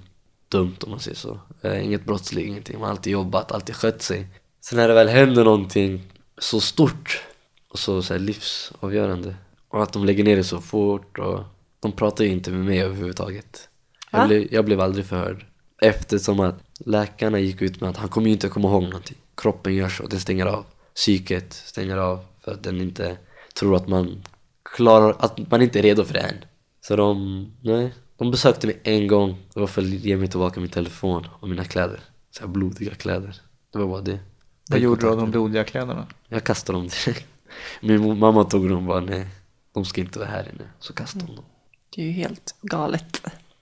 [0.49, 1.39] dumt om man säger så.
[1.83, 2.79] Inget brottsligt, ingenting.
[2.79, 4.27] Man har alltid jobbat, alltid skött sig.
[4.61, 6.01] Sen när det väl händer någonting
[6.37, 7.23] så stort
[7.69, 9.35] och så, så livsavgörande
[9.69, 11.39] och att de lägger ner det så fort och
[11.79, 13.69] de pratar ju inte med mig överhuvudtaget.
[14.11, 15.45] Jag blev, jag blev aldrig förhörd.
[15.81, 19.17] Eftersom att läkarna gick ut med att han kommer ju inte komma ihåg någonting.
[19.35, 20.65] Kroppen gör så, den stänger av.
[20.95, 23.17] Psyket stänger av för att den inte
[23.53, 24.23] tror att man
[24.75, 26.35] klarar, att man inte är redo för det än.
[26.81, 29.37] Så de, nej, de besökte mig en gång.
[29.53, 31.99] Det var för att ge mig tillbaka min telefon och mina kläder.
[32.31, 33.41] Så här blodiga kläder.
[33.73, 34.19] Det var bara det.
[34.69, 36.07] Vad gjorde du av de blodiga kläderna?
[36.27, 37.27] Jag kastade dem direkt.
[37.81, 39.27] Min mamma tog dem och bara nej,
[39.73, 40.69] de ska inte vara här inne.
[40.79, 41.45] Så kastade hon dem.
[41.95, 43.21] Det är ju helt galet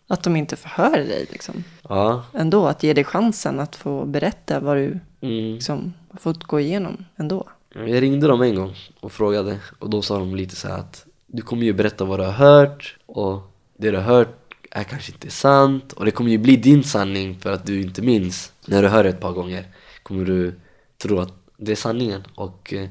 [0.10, 1.64] att de inte förhör dig liksom.
[1.90, 5.54] Ja, Ändå, att ge dig chansen att få berätta vad du mm.
[5.54, 7.50] liksom har fått gå igenom ändå.
[7.74, 11.06] Jag ringde dem en gång och frågade och då sa de lite så här att
[11.28, 13.42] du kommer ju berätta vad du har hört och
[13.78, 14.36] det du har hört
[14.72, 18.02] är kanske inte sant och det kommer ju bli din sanning för att du inte
[18.02, 18.54] minns.
[18.66, 19.66] När du hör det ett par gånger
[20.04, 20.54] kommer du
[20.98, 22.90] tro att det är sanningen och, eh,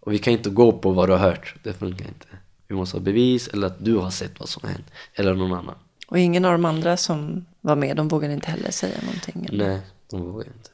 [0.00, 1.54] och vi kan inte gå på vad du har hört.
[1.62, 2.26] Det funkar inte.
[2.68, 5.52] Vi måste ha bevis eller att du har sett vad som har hänt eller någon
[5.52, 5.74] annan.
[6.08, 9.46] Och ingen av de andra som var med, de vågade inte heller säga någonting.
[9.48, 9.68] eller?
[9.68, 10.70] Nej, de vågar inte.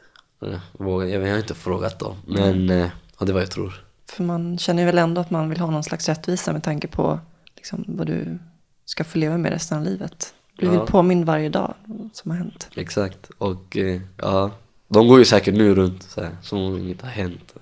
[0.78, 3.84] Jag, jag har inte frågat dem men eh, ja, det är vad jag tror.
[4.06, 6.88] För man känner ju väl ändå att man vill ha någon slags rättvisa med tanke
[6.88, 7.20] på
[7.56, 8.38] liksom, vad du
[8.84, 10.34] ska få leva med resten av livet.
[10.58, 10.86] Du blir Ja.
[10.86, 11.74] påmind varje dag
[12.12, 12.68] som har hänt.
[12.76, 14.50] Exakt, och eh, ja,
[14.88, 17.54] de går ju säkert nu runt så här, som om inget har hänt.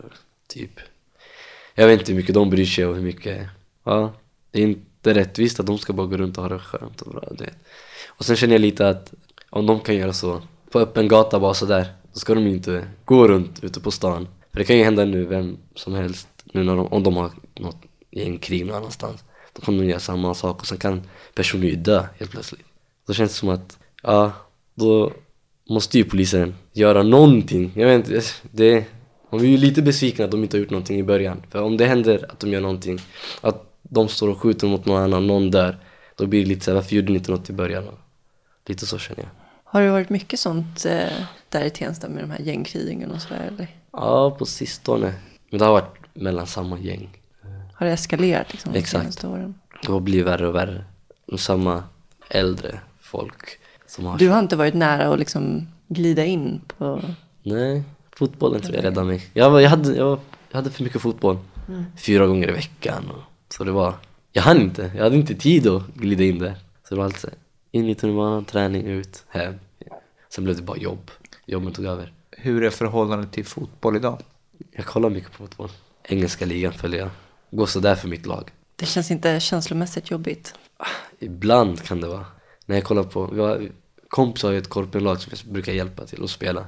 [0.46, 0.70] Typ.
[1.74, 3.48] Jag vet inte hur mycket de bryr sig och hur mycket,
[3.84, 4.12] ja,
[4.50, 7.12] det är inte rättvist att de ska bara gå runt och ha det skönt och
[7.12, 7.56] bra, du vet.
[8.08, 9.12] Och sen känner jag lite att
[9.50, 12.86] om de kan göra så, på öppen gata bara sådär, då ska de ju inte
[13.04, 14.28] gå runt ute på stan.
[14.52, 17.30] För det kan ju hända nu, vem som helst, nu när de, om de har
[17.54, 19.24] något gängkrig någon annanstans.
[19.52, 21.02] Då kommer de göra samma sak och sen kan
[21.34, 22.66] personen ju dö helt plötsligt.
[23.06, 24.32] Då känns det som att, ja,
[24.74, 25.12] då
[25.68, 27.72] måste ju polisen göra någonting.
[27.74, 28.84] Jag vet inte, det,
[29.30, 31.42] man blir ju lite besviken att de inte har gjort någonting i början.
[31.50, 32.98] För om det händer att de gör någonting,
[33.40, 35.78] att de står och skjuter mot någon annan, någon dör,
[36.16, 37.84] då blir det lite såhär, varför gjorde ni inte något i början?
[38.66, 39.30] Lite så känner jag.
[39.64, 43.50] Har det varit mycket sånt eh, där i Tensta med de här gängkrigen och sådär?
[43.54, 45.14] Eller Ja, på sistone.
[45.50, 47.18] Men det har varit mellan samma gäng.
[47.74, 49.02] har det eskalerat liksom, de Exakt.
[49.02, 49.54] senaste åren?
[49.86, 50.84] Det blivit värre och värre.
[51.38, 51.84] Samma
[52.30, 54.18] äldre folk som har...
[54.18, 57.00] Du har inte varit nära att liksom glida in på...
[57.42, 59.22] Nej, fotbollen tror jag räddade mig.
[59.32, 60.18] Jag, jag, hade, jag,
[60.50, 61.38] jag hade för mycket fotboll.
[61.96, 63.10] Fyra gånger i veckan.
[63.10, 63.94] Och, så det var...
[64.32, 64.90] Jag hann inte.
[64.96, 66.54] Jag hade inte tid att glida in där.
[66.88, 67.36] Så det var alltid så här,
[67.70, 69.54] in i tunnelbanan, träning, ut, hem.
[70.28, 71.10] Sen blev det bara jobb.
[71.46, 72.12] Jobben tog över.
[72.42, 74.22] Hur är förhållandet till fotboll idag?
[74.72, 75.70] Jag kollar mycket på fotboll.
[76.04, 77.10] Engelska ligan följer jag.
[77.50, 78.50] Går sådär för mitt lag.
[78.76, 80.54] Det känns inte känslomässigt jobbigt.
[81.18, 82.26] Ibland kan det vara.
[82.66, 83.68] När jag kollar på, vi har,
[84.08, 86.66] kompis har ju ett korpenlag som jag brukar hjälpa till att spela.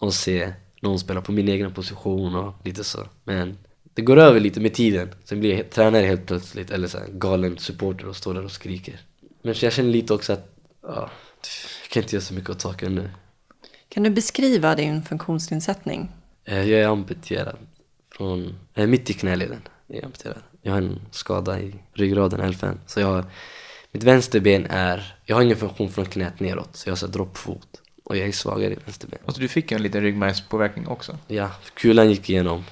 [0.00, 3.06] Och se någon spela på min egna position och lite så.
[3.24, 3.58] Men
[3.94, 5.14] det går över lite med tiden.
[5.24, 8.52] Sen blir jag tränare helt plötsligt, eller så här, galen supporter och står där och
[8.52, 9.00] skriker.
[9.42, 11.10] Men jag känner lite också att, ja,
[11.82, 13.10] jag kan inte göra så mycket åt saken nu.
[13.90, 16.08] Kan du beskriva din funktionsnedsättning?
[16.44, 17.56] Eh, Jag är amputerad
[18.16, 20.42] från, eh, mitt i knäleden är jag amputerad.
[20.62, 22.78] Jag har en skada i ryggraden, L5.
[22.86, 23.24] Så jag har,
[23.92, 27.68] mitt vänsterben är, jag har ingen funktion från knät neråt, så jag har så droppfot.
[28.04, 29.18] Och jag är svagare i vänsterben.
[29.26, 31.18] Alltså du fick en liten ryggmärgspåverkning också.
[31.26, 32.64] Ja, kulan gick igenom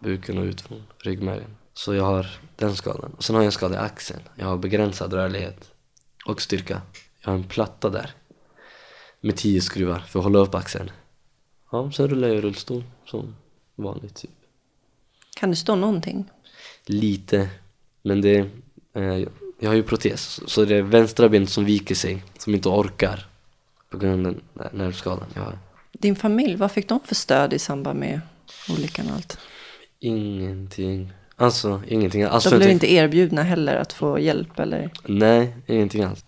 [0.00, 1.56] buken och ut från ryggmärgen.
[1.74, 3.12] Så jag har den skadan.
[3.16, 4.20] Och sen har jag en skada i axeln.
[4.36, 5.70] Jag har begränsad rörlighet
[6.26, 6.80] och styrka.
[7.20, 8.10] Jag har en platta där
[9.22, 10.90] med tio skruvar för att hålla upp axeln.
[11.70, 13.34] Ja, sen rullar jag i rullstol som
[13.76, 14.30] vanligt typ.
[15.36, 16.30] Kan du stå någonting?
[16.86, 17.50] Lite,
[18.02, 18.38] men det
[18.94, 19.24] eh,
[19.62, 23.26] jag har ju protes, så det är vänstra benet som viker sig, som inte orkar
[23.90, 25.58] på grund av den nervskadan jag har.
[25.92, 28.20] Din familj, vad fick de för stöd i samband med
[28.70, 29.38] olyckan och allt?
[29.98, 31.12] Ingenting.
[31.36, 32.22] Alltså, ingenting.
[32.22, 34.90] Alltså, De blev inte erbjudna heller att få hjälp eller?
[35.06, 36.24] Nej, ingenting alls.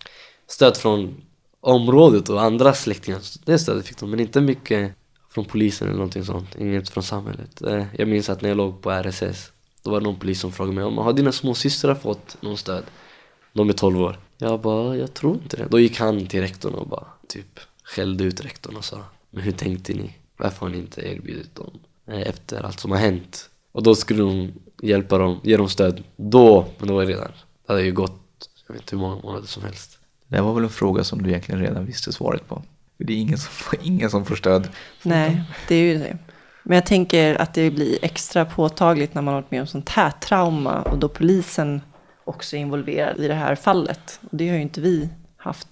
[0.47, 1.24] Stöd från
[1.65, 4.91] området och andra släktingar, det stödet fick de, men inte mycket
[5.29, 6.55] från polisen eller någonting sånt.
[6.59, 7.61] Inget från samhället.
[7.61, 9.51] Eh, jag minns att när jag låg på RSS,
[9.83, 12.83] då var det någon polis som frågade mig om har dina småsystrar fått någon stöd?
[13.53, 14.19] De är 12 år.
[14.37, 15.67] Jag bara, jag tror inte det.
[15.69, 19.51] Då gick han till rektorn och bara typ skällde ut rektorn och sa Men hur
[19.51, 20.17] tänkte ni?
[20.37, 23.49] Varför har ni inte erbjudit dem eh, efter allt som har hänt?
[23.71, 27.31] Och då skulle de hjälpa dem, ge dem stöd då, men det var redan,
[27.65, 29.94] det hade ju gått, jag vet inte hur många månader som helst.
[30.27, 32.61] Det var väl en fråga som du egentligen redan visste svaret på.
[32.97, 34.67] För Det är ingen som, ingen som får stöd.
[35.03, 36.17] Nej, det är ju det.
[36.63, 39.89] Men jag tänker att det blir extra påtagligt när man har varit med om sånt
[39.89, 41.81] här trauma och då polisen
[42.23, 44.19] också är involverad i det här fallet.
[44.31, 45.67] Och det har ju inte vi haft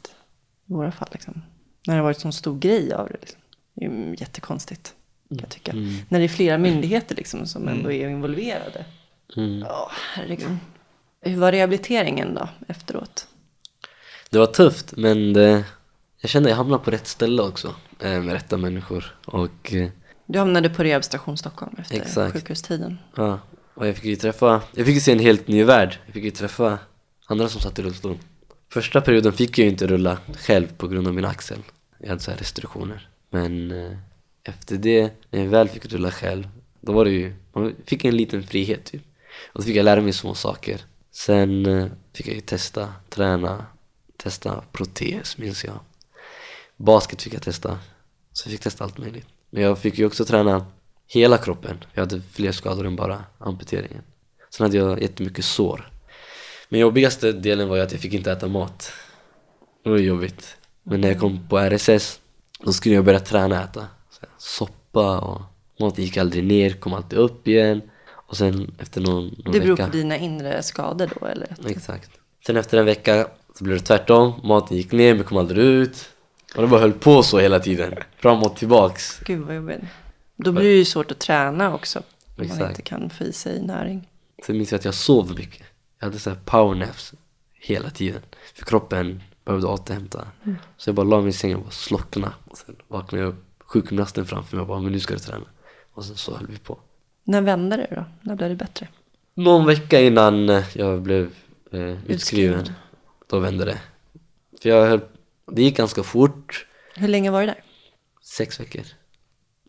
[0.70, 1.08] i våra fall.
[1.12, 1.42] Liksom.
[1.88, 3.18] När det har varit sån stor grej av det.
[3.22, 3.40] Liksom.
[3.74, 4.94] Det är ju jättekonstigt
[5.30, 5.74] kan jag tycka.
[6.10, 8.86] När det är flera myndigheter liksom, som ändå är involverade.
[9.38, 9.60] Mm.
[9.60, 10.58] Ja, herregud.
[11.22, 13.28] Hur var rehabiliteringen då efteråt?
[14.34, 15.64] Det var tufft men det,
[16.22, 17.76] jag kände att jag hamnade på rätt ställe också.
[18.00, 19.18] Eh, med rätta människor.
[19.26, 19.90] Och eh,
[20.26, 22.34] Du hamnade på Rehabstation Stockholm efter Exakt.
[22.34, 22.98] sjukhustiden.
[23.16, 23.40] ja,
[23.74, 26.00] och jag fick ju träffa, jag fick ju se en helt ny värld.
[26.06, 26.80] Jag fick ju träffa
[27.26, 28.18] andra som satt i rullstol.
[28.70, 31.60] Första perioden fick jag ju inte rulla själv på grund av min axel.
[32.00, 33.10] Jag hade så här restriktioner.
[33.30, 33.98] Men eh,
[34.44, 36.48] efter det, när jag väl fick rulla själv,
[36.82, 39.02] då var det ju, man fick en liten frihet typ.
[39.54, 40.82] Och då fick jag lära mig små saker.
[41.12, 43.66] Sen fick jag ju testa, träna,
[44.24, 45.80] testa protes minns jag.
[46.78, 47.80] Basket fick jag testa.
[48.34, 49.28] Så jag fick testa allt möjligt.
[49.50, 50.66] Men jag fick ju också träna
[51.08, 51.78] hela kroppen.
[51.94, 54.02] Jag hade fler skador än bara amputeringen.
[54.50, 55.90] Sen hade jag jättemycket sår.
[56.70, 58.92] Men jobbigaste delen var ju att jag fick inte äta mat.
[59.84, 60.58] Det var jobbigt.
[60.84, 62.20] Men när jag kom på RSS,
[62.60, 63.88] då skulle jag börja träna äta.
[64.10, 65.42] Så soppa och
[65.80, 67.82] maten gick aldrig ner, kom alltid upp igen.
[68.28, 69.86] Och sen efter någon, någon Det beror vecka...
[69.86, 71.56] på dina inre skador då eller?
[71.68, 72.12] Exakt.
[72.46, 73.28] Sen efter en vecka
[73.58, 74.34] så blev det tvärtom.
[74.44, 76.10] Maten gick ner men kom aldrig ut.
[76.56, 77.94] Och det bara höll på så hela tiden.
[78.18, 79.20] Fram och tillbaks.
[79.26, 79.82] Gud vad jobbigt.
[80.36, 82.00] Då blir det ju svårt att träna också.
[82.00, 82.04] Om
[82.38, 82.70] man Exakt.
[82.70, 84.10] inte kan få i sig näring.
[84.46, 85.64] Sen minns jag att jag sov mycket.
[86.00, 87.14] Jag hade så här powernaps
[87.54, 88.22] hela tiden.
[88.56, 90.28] För kroppen behövde återhämta.
[90.78, 92.34] Så jag bara la mig i sängen och bara slockna.
[92.46, 93.46] Och sen vaknade jag upp.
[93.66, 95.46] Sjukgymnasten framför mig och bara, men nu ska du träna.
[95.94, 96.80] Och sen så höll vi på.
[97.24, 98.06] När vände det då?
[98.22, 98.88] När blev det bättre?
[99.34, 101.24] Någon vecka innan jag blev
[101.72, 102.70] eh, utskriven, Utskriven.
[103.34, 103.80] Då vände det.
[104.62, 105.02] För jag höll,
[105.52, 106.68] det gick ganska fort.
[106.96, 107.64] Hur länge var det där?
[108.24, 108.82] sex veckor.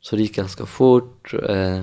[0.01, 1.35] Så det gick ganska fort.
[1.49, 1.83] Eh,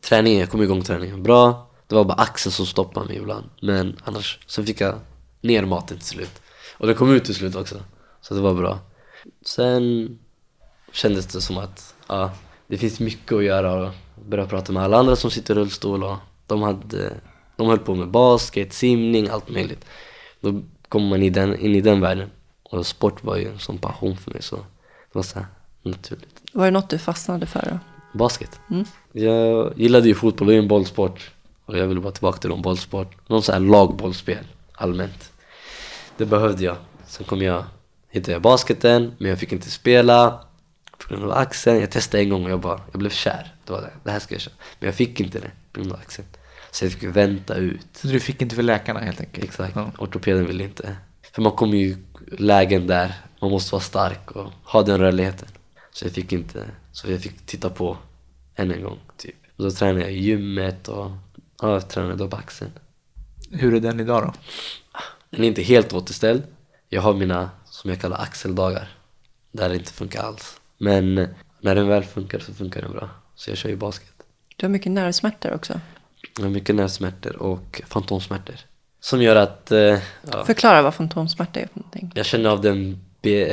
[0.00, 1.70] träningen, jag kom igång träningen bra.
[1.86, 3.50] Det var bara axeln som stoppade mig ibland.
[3.62, 4.94] Men annars, sen fick jag
[5.40, 6.42] ner maten till slut.
[6.78, 7.80] Och det kom ut till slut också.
[8.20, 8.78] Så det var bra.
[9.46, 10.18] Sen
[10.92, 12.30] kändes det som att ja,
[12.66, 13.94] det finns mycket att göra och
[14.28, 16.16] börja prata med alla andra som sitter i rullstol och
[16.46, 17.14] de, hade,
[17.56, 19.84] de höll på med basket, simning, allt möjligt.
[20.40, 22.30] Då kommer man i den, in i den världen.
[22.62, 24.64] Och sport var ju en sån passion för mig så det
[25.12, 25.38] var så
[25.82, 26.42] naturligt.
[26.52, 27.78] Var det något du fastnade för då?
[28.18, 28.60] Basket.
[29.12, 31.30] Jag gillade ju fotboll, det är en bollsport.
[31.64, 33.28] Och jag ville bara tillbaka till någon bollsport.
[33.28, 35.32] Någon sån här lagbollspel, allmänt.
[36.16, 36.76] Det behövde jag.
[37.06, 37.64] Sen kom jag,
[38.08, 40.40] hittade jag basketen, men jag fick inte spela.
[40.98, 41.80] På grund av axeln.
[41.80, 43.54] Jag testade en gång och jag bara, jag blev kär.
[43.64, 44.54] Det var det, det här ska jag köra.
[44.78, 46.28] Men jag fick inte det på grund av axeln.
[46.70, 47.86] Så jag fick vänta ut.
[47.92, 49.44] Så du fick inte för läkarna helt enkelt?
[49.44, 49.76] Exakt.
[49.76, 49.90] Ja.
[49.98, 50.96] Ortopeden ville inte.
[51.32, 51.96] För man kommer ju
[52.38, 55.48] lägen där man måste vara stark och ha den rörligheten.
[55.92, 57.96] Så jag fick inte, så jag fick titta på
[58.54, 59.34] än en gång typ.
[59.56, 61.10] Och då tränade jag i gymmet och
[61.62, 62.70] ja, jag tränade då på axeln.
[63.50, 64.32] Hur är den idag då?
[65.30, 66.42] Den är inte helt återställd.
[66.88, 68.88] Jag har mina, som jag kallar axeldagar.
[69.52, 70.60] Där det inte funkar alls.
[70.78, 71.14] Men
[71.60, 73.10] när den väl funkar så funkar den bra.
[73.34, 74.12] Så jag kör ju basket.
[74.56, 75.80] Du har mycket nervsmärtor också.
[76.38, 78.56] Mycket nervsmärtor och fantomsmärtor.
[79.00, 82.12] Som gör att eh, ja, Förklara vad fantomsmärta är för någonting.
[82.14, 83.00] Jag känner av den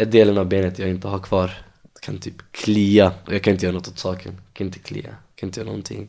[0.07, 1.51] delen av benet jag inte har kvar.
[1.93, 4.33] Jag kan typ klia och jag kan inte göra något åt saken.
[4.45, 6.07] Jag kan inte klia, jag kan inte göra någonting.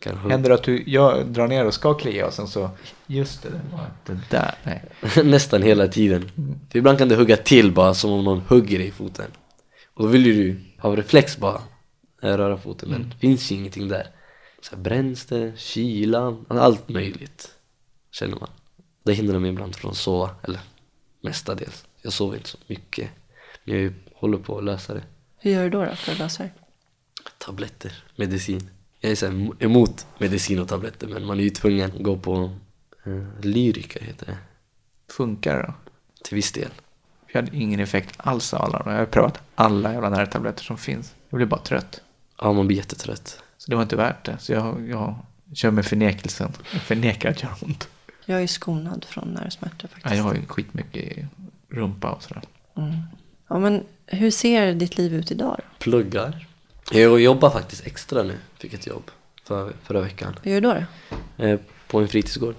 [0.00, 0.16] Kan.
[0.30, 2.70] Händer det att du jag drar ner och ska klia och sen så,
[3.06, 4.54] just det, det var det där.
[4.64, 4.82] Nej.
[5.24, 6.30] Nästan hela tiden.
[6.70, 9.26] För ibland kan det hugga till bara som om någon hugger dig i foten.
[9.94, 11.60] Och då vill ju du av reflex bara
[12.20, 14.06] röra foten men det finns ju ingenting där.
[14.60, 17.54] Så här bränns det, kylan, allt möjligt
[18.10, 18.50] känner man.
[19.02, 20.60] Det hindrar mig ibland från att sova, eller
[21.20, 21.84] mestadels.
[22.02, 23.10] Jag sover inte så mycket.
[23.64, 25.02] Men jag håller på att lösa det.
[25.38, 26.50] Hur gör du då, då för att lösa det?
[27.38, 28.70] tabletter, medicin.
[29.00, 29.26] Jag är så
[29.58, 32.56] emot medicin och tabletter men man är ju tvungen att gå på
[33.06, 34.36] eh, Lyrica heter det,
[35.12, 35.74] Funkar det då?
[36.24, 36.70] till viss del.
[37.26, 38.92] Jag hade ingen effekt alls av alla dem.
[38.92, 41.14] Jag har prövat alla jävla nervtabletter som finns.
[41.28, 42.00] Jag blev bara trött.
[42.38, 43.42] Ja, man blir jättetrött.
[43.60, 44.36] Så det var inte värt det.
[44.38, 45.14] Så jag, jag
[45.54, 46.52] kör med förnekelsen.
[46.72, 47.88] Jag förnekar att det gör ont.
[48.24, 50.06] Jag är skonad från nervsmärtor faktiskt.
[50.10, 51.26] Ja, jag har ju skitmycket
[51.68, 52.42] rumpa och sådär.
[52.76, 52.92] Mm.
[53.48, 55.64] Ja, men hur ser ditt liv ut idag då?
[55.78, 56.46] Pluggar.
[56.92, 59.10] Jag jobbar faktiskt extra nu, fick ett jobb
[59.44, 60.36] för, förra veckan.
[60.44, 60.84] Vad gör du då?
[61.36, 61.44] då?
[61.44, 62.54] Eh, på en fritidsgård.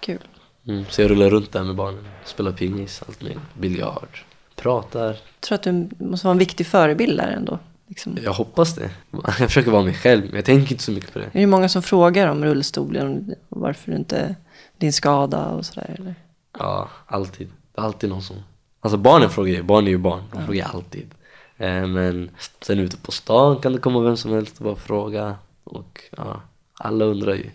[0.00, 0.18] Kul.
[0.66, 4.18] Mm, så jag rullar runt där med barnen, spelar pingis, allt möjligt, biljard,
[4.56, 5.06] pratar.
[5.06, 7.58] Jag tror att du måste vara en viktig förebild där ändå.
[7.92, 8.18] Liksom.
[8.22, 8.90] Jag hoppas det.
[9.10, 11.24] Jag försöker vara mig själv, men jag tänker inte så mycket på det.
[11.24, 14.34] Är det många som frågar om rullstolen och varför du inte
[14.78, 15.96] din skada och sådär?
[15.98, 16.14] Eller?
[16.58, 17.48] Ja, alltid.
[17.74, 18.36] Det är alltid någon som...
[18.80, 21.10] Alltså barnen frågar ju, barn är ju barn, de frågar alltid.
[21.56, 22.30] Eh, men
[22.62, 25.36] sen ute på stan kan det komma vem som helst och bara fråga.
[25.64, 26.40] Och ja,
[26.78, 27.50] alla undrar ju.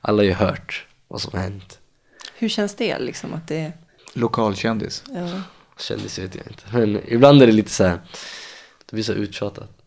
[0.00, 1.78] Alla har ju hört vad som har hänt.
[2.34, 3.72] Hur känns det liksom att det
[4.14, 5.04] Lokalkändis.
[5.14, 5.42] ja,
[5.78, 6.62] kändes vet jag inte.
[6.72, 7.98] Men ibland är det lite så här,
[8.86, 9.77] det blir så uttjatat.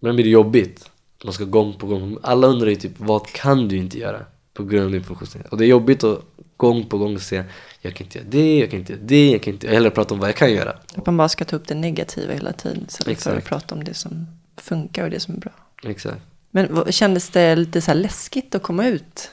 [0.00, 0.90] Ibland blir det jobbigt.
[1.24, 2.18] Man ska gång på gång.
[2.22, 5.50] Alla undrar ju typ, vad kan du inte göra på grund av din funktionsnedsättning?
[5.50, 6.20] Och det är jobbigt att
[6.56, 7.44] gång på gång säga,
[7.80, 9.66] jag kan inte göra det, jag kan inte göra det, jag kan inte...
[9.66, 10.76] Jag hellre prata om vad jag kan göra.
[10.94, 12.86] Att man bara ska ta upp det negativa hela tiden.
[12.88, 15.52] Så för att prata om det som funkar och det som är bra.
[15.82, 16.22] Exakt.
[16.50, 19.30] Men kändes det lite så läskigt att komma ut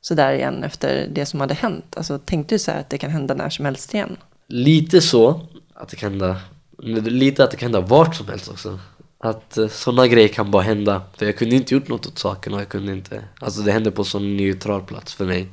[0.00, 1.96] så där igen efter det som hade hänt?
[1.96, 4.16] Alltså tänkte du så att det kan hända när som helst igen?
[4.48, 5.40] Lite så,
[5.74, 6.40] att det kan hända,
[6.78, 8.78] men lite att det kan hända vart som helst också.
[9.24, 11.02] Att uh, sådana grejer kan bara hända.
[11.16, 13.90] För jag kunde inte gjort något åt saken och jag kunde inte, alltså det hände
[13.90, 15.48] på sån neutral plats för mig.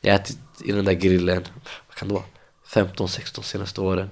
[0.00, 1.42] Jag har ätit i den där grillen,
[1.88, 2.24] vad kan det vara?
[2.68, 4.08] 15-16 senaste åren.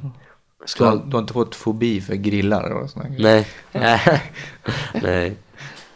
[0.59, 3.47] Jag Du har, du har inte fått fobi för grillar och sådana grejer?
[3.73, 4.23] Nej,
[5.03, 5.37] nej.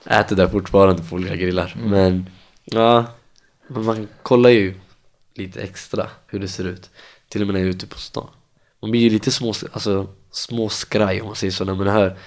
[0.05, 1.77] Jag äter där fortfarande på olika grillar.
[1.85, 2.31] Men
[2.65, 3.05] ja,
[3.69, 4.75] man kollar ju
[5.35, 6.91] lite extra hur det ser ut.
[7.29, 8.29] Till och med när jag är ute på stan.
[8.81, 12.19] Man blir ju lite små, alltså, små skraj om man säger så när man hör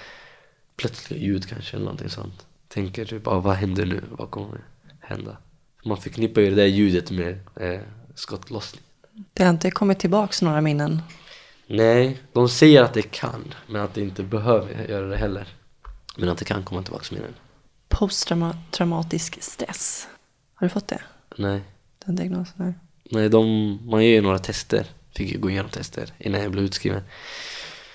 [0.80, 2.46] plötsliga ljud kanske eller någonting sånt.
[2.68, 4.02] Tänker typ, ah, vad händer nu?
[4.10, 4.60] Vad kommer
[5.00, 5.36] hända?
[5.84, 7.80] Man förknippar ju det där ljudet med eh,
[8.14, 8.82] skottlossning.
[9.32, 11.02] Det har inte kommit tillbaks några minnen.
[11.66, 15.48] Nej, de säger att det kan, men att det inte behöver göra det heller.
[16.16, 17.34] Men att det kan komma tillbaka med den.
[17.88, 20.08] Posttraumatisk stress.
[20.54, 21.00] Har du fått det?
[21.36, 21.60] Nej,
[22.04, 22.54] Den diagnosen?
[22.56, 22.72] Nej.
[23.10, 24.86] nej de, man gör ju några tester.
[25.14, 27.02] Fick ju gå igenom tester innan jag blev utskriven.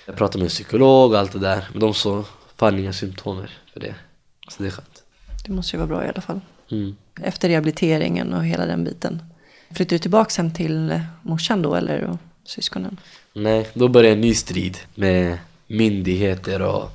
[0.06, 2.24] Jag pratade med en psykolog och allt det där, men de såg
[2.56, 3.94] fan inga symptomer för det.
[4.48, 5.02] Så det är skönt.
[5.46, 6.40] Det måste ju vara bra i alla fall.
[6.70, 6.96] Mm.
[7.22, 9.22] Efter rehabiliteringen och hela den biten.
[9.68, 13.00] Flyttade du tillbaks hem till morsan då eller och syskonen?
[13.32, 16.90] Nej, då började en ny strid med myndigheter och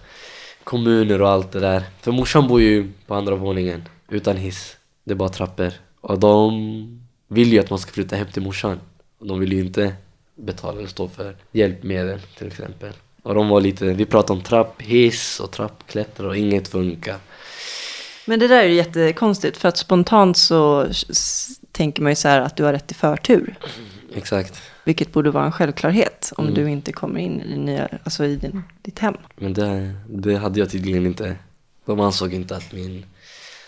[0.63, 1.84] kommuner och allt det där.
[2.02, 4.78] För morsan bor ju på andra våningen utan hiss.
[5.04, 5.74] Det är bara trappor.
[6.02, 8.80] Och de vill ju att man ska flytta hem till morsan.
[9.19, 9.93] De vill ju inte
[10.36, 12.93] betala eller stå för hjälpmedel till exempel.
[13.23, 17.17] Och de var lite, vi pratade om trapphiss och trappklättrare och inget funkar.
[18.25, 20.88] Men det där är ju jättekonstigt för att spontant så
[21.71, 23.55] tänker man ju så här att du har rätt till förtur.
[24.15, 24.62] Exakt.
[24.84, 26.55] Vilket borde vara en självklarhet om Mm.
[26.55, 29.17] du inte kommer in i, nya, alltså i din, ditt hem.
[29.36, 31.36] Men det, det hade jag tydligen inte.
[31.86, 33.05] De ansåg inte att min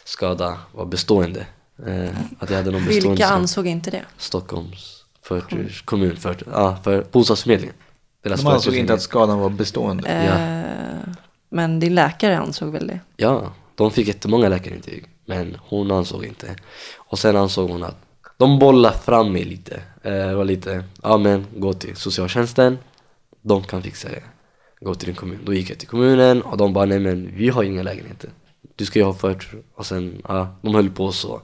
[0.03, 1.45] skada var bestående.
[1.87, 4.01] Eh, att jag hade någon bestående Vilka ansåg inte det?
[4.17, 7.75] Stockholms förturs, kommun, förtur, ja, för bostadsförmedlingen.
[8.23, 10.09] Deras De ansåg inte att skadan var bestående.
[10.09, 11.13] Eh,
[11.49, 12.99] men din läkare ansåg väl det?
[13.17, 15.05] Ja, de fick jättemånga läkarintyg.
[15.25, 16.55] Men hon ansåg inte.
[16.97, 17.97] Och sen ansåg hon att
[18.37, 19.81] de bollade fram mig lite.
[20.03, 22.77] Eh, var lite, ja men gå till socialtjänsten.
[23.41, 24.23] De kan fixa det.
[24.81, 25.39] Gå till din kommun.
[25.45, 28.29] Då gick jag till kommunen och de bara, nej men vi har inga lägenheter.
[28.75, 29.63] Du ska ju ha förtur.
[29.75, 31.41] Och sen, ja, de höll på så.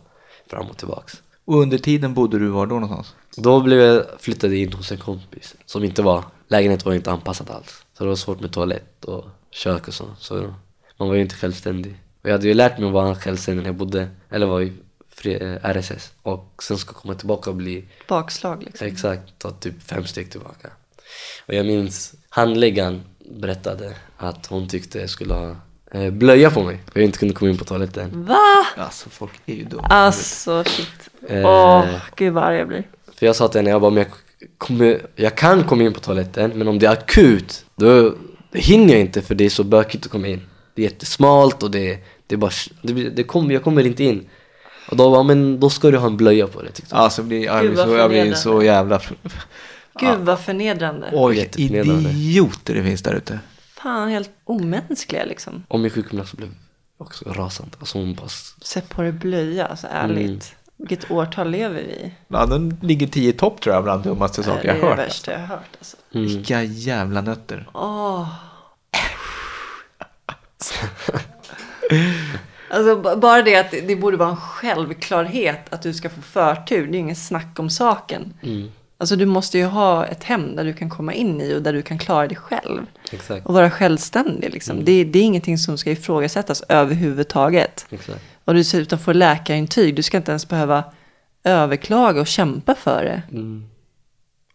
[0.49, 1.13] Fram och tillbaks.
[1.45, 3.15] Och under tiden bodde du var då någonstans?
[3.37, 7.49] Då blev jag flyttad in hos en kompis som inte var, lägenheten var inte anpassad
[7.49, 7.83] alls.
[7.97, 10.05] Så det var svårt med toalett och kök och så.
[10.19, 10.53] Så
[10.97, 11.95] man var ju inte självständig.
[12.21, 14.73] Och jag hade ju lärt mig att vara självständig när jag bodde, eller var i
[15.15, 16.11] fri- eh, RSS.
[16.21, 18.87] Och sen ska komma tillbaka och bli, Bakslag liksom.
[18.87, 20.69] exakt, ta typ fem steg tillbaka.
[21.47, 25.55] Och jag minns handläggaren berättade att hon tyckte jag skulle ha
[25.91, 26.79] eh, blöja på mig.
[26.93, 28.25] För jag inte kunde komma in på toaletten.
[28.25, 28.65] Va?
[28.77, 29.83] Alltså folk är ju dumma.
[29.87, 31.09] Alltså shit.
[31.27, 31.85] Eh, Åh,
[32.15, 32.83] gud vad arg jag blir.
[33.15, 34.11] För jag sa till henne, jag bara, men jag,
[34.57, 38.13] kommer, jag kan komma in på toaletten, men om det är akut, då
[38.51, 40.41] det hinner jag inte för det är så bökigt att komma in.
[40.75, 44.29] Det är jättesmalt och det, det är bara, det, det kommer, jag kommer inte in.
[44.89, 47.03] Och då bara, men då ska du ha en blöja på det tyckte jag.
[47.03, 49.01] Alltså blir, jag, Gud, blir vad så, jag blir så jävla...
[49.99, 51.09] Gud vad förnedrande.
[51.13, 53.39] Oj, idioter det finns där ute.
[53.75, 55.63] Fan, helt omänskliga liksom.
[55.67, 56.49] Och min sjukgymnast blev
[56.97, 57.71] också rasande.
[57.79, 58.29] Alltså hon bara,
[58.61, 60.19] Sätt på dig blöja, alltså ärligt.
[60.19, 60.39] Mm.
[60.79, 62.11] Vilket årtal lever vi i?
[62.27, 64.89] Ja, den ligger tio i topp tror jag bland dummaste saker det jag är har
[64.89, 65.07] det hört.
[65.09, 65.75] värsta jag har hört.
[65.79, 65.97] Alltså.
[66.13, 66.27] mm.
[66.27, 67.67] Vilka jävla nötter.
[67.73, 68.27] Åh.
[72.71, 76.81] Alltså bara det att det- det borde vara en självklarhet att du ska få förtur.
[76.81, 78.33] Det är ju ingen snack om saken.
[78.43, 81.61] Mm, Alltså du måste ju ha ett hem där du kan komma in i och
[81.61, 82.81] där du kan klara dig själv.
[83.11, 84.85] exakt, Och vara självständig liksom.
[84.85, 87.85] Det, det är ingenting som ska ifrågasättas överhuvudtaget.
[87.89, 88.21] exakt.
[88.45, 89.95] Och du dessutom får läkarintyg.
[89.95, 90.83] Du ska inte ens behöva
[91.43, 93.21] överklaga och kämpa för det.
[93.31, 93.65] Mm.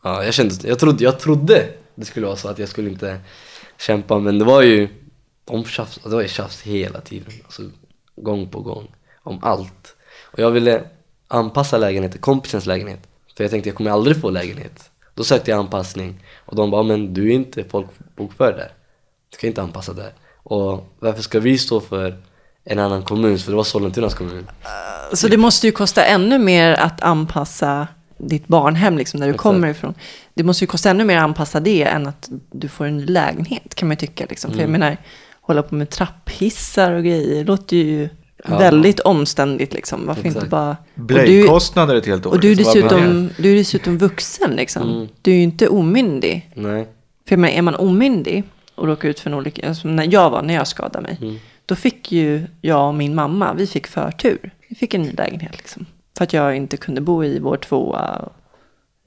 [0.02, 3.20] Ja, jag kände, jag trodde, jag trodde det skulle vara så att jag skulle inte
[3.78, 4.88] kämpa, men det var ju,
[5.44, 7.62] de tjafs, det var ju tjafs hela tiden, alltså
[8.16, 9.96] gång på gång, om allt.
[10.32, 10.84] Och jag ville
[11.28, 13.00] anpassa lägenheten, kompisens lägenhet,
[13.36, 14.90] för jag tänkte jag kommer aldrig få lägenhet.
[15.14, 18.72] Då sökte jag anpassning och de bara, men du är inte folkbokförd där.
[19.30, 20.12] Du kan inte anpassa där.
[20.36, 22.16] Och varför ska vi stå för
[22.64, 23.38] en annan kommun?
[23.38, 24.46] För det var Sollentunas kommun.
[25.12, 27.88] Så det måste ju kosta ännu mer att anpassa
[28.18, 29.42] ditt barnhem liksom, där du Exakt.
[29.42, 29.94] kommer ifrån.
[30.34, 33.06] Det måste ju kosta ännu mer att anpassa det än att du får en ny
[33.06, 34.26] lägenhet kan man ju tycka.
[34.30, 34.50] Liksom.
[34.50, 34.80] För jag Mm.
[34.80, 34.96] menar,
[35.40, 38.08] hålla på med trapphissar och grejer, det låter ju
[38.48, 38.58] Ja.
[38.58, 39.72] väldigt omständigt.
[39.74, 40.06] Liksom.
[40.06, 40.50] Varför inte Exakt.
[40.50, 40.70] bara...
[40.70, 42.30] Och du, Blöjkostnader ett helt år.
[42.30, 44.82] och du, är menar dessutom, du är dessutom vuxen liksom.
[44.90, 45.08] Mm.
[45.22, 46.50] Du är ju inte omyndig.
[46.54, 46.84] Nej.
[47.28, 48.42] För jag menar, är man omyndig
[48.74, 51.36] och råkar ut för en olycka, alltså när jag var, när jag skadade mig, Mm.
[51.66, 54.50] Då fick ju jag och min mamma, vi fick förtur.
[54.68, 55.86] Vi fick en ny lägenhet liksom.
[56.16, 58.16] För att jag inte kunde bo i vår tvåa.
[58.16, 58.32] Och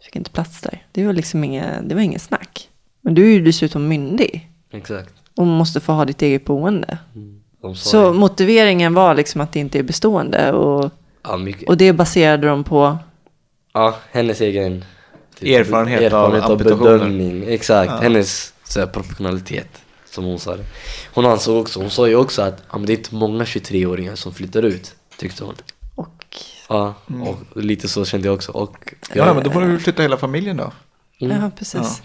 [0.06, 0.86] fick inte plats där.
[0.92, 2.70] Det var liksom inget, det var inget snack.
[3.02, 4.50] Men du är ju dessutom myndig.
[4.72, 5.14] Exakt.
[5.36, 6.98] Och måste få ha ditt eget boende.
[7.62, 8.18] De sa Så det.
[8.20, 10.52] motiveringen var liksom att det inte är bestående.
[10.54, 10.92] Och,
[11.24, 12.98] Ja, och det baserade de på,
[13.74, 14.86] Ja, hennes egen
[15.40, 16.92] typ, Erfarenhet av amputationer.
[16.98, 17.44] bedömning.
[17.48, 17.98] Exakt, Ja.
[18.02, 19.70] hennes så här, professionalitet.
[20.18, 20.64] Som hon sa det.
[21.14, 24.16] Hon ansåg också, hon sa ju också att ja, men det är inte många 23-åringar
[24.16, 24.96] som flyttar ut.
[25.18, 25.56] Tyckte hon.
[25.96, 26.36] och
[26.70, 26.94] Ja,
[27.54, 28.52] och lite så kände jag också.
[28.52, 30.72] Och, Ja, men då får du flytta hela familjen då.
[31.22, 31.42] Mm.
[31.42, 32.02] ja precis.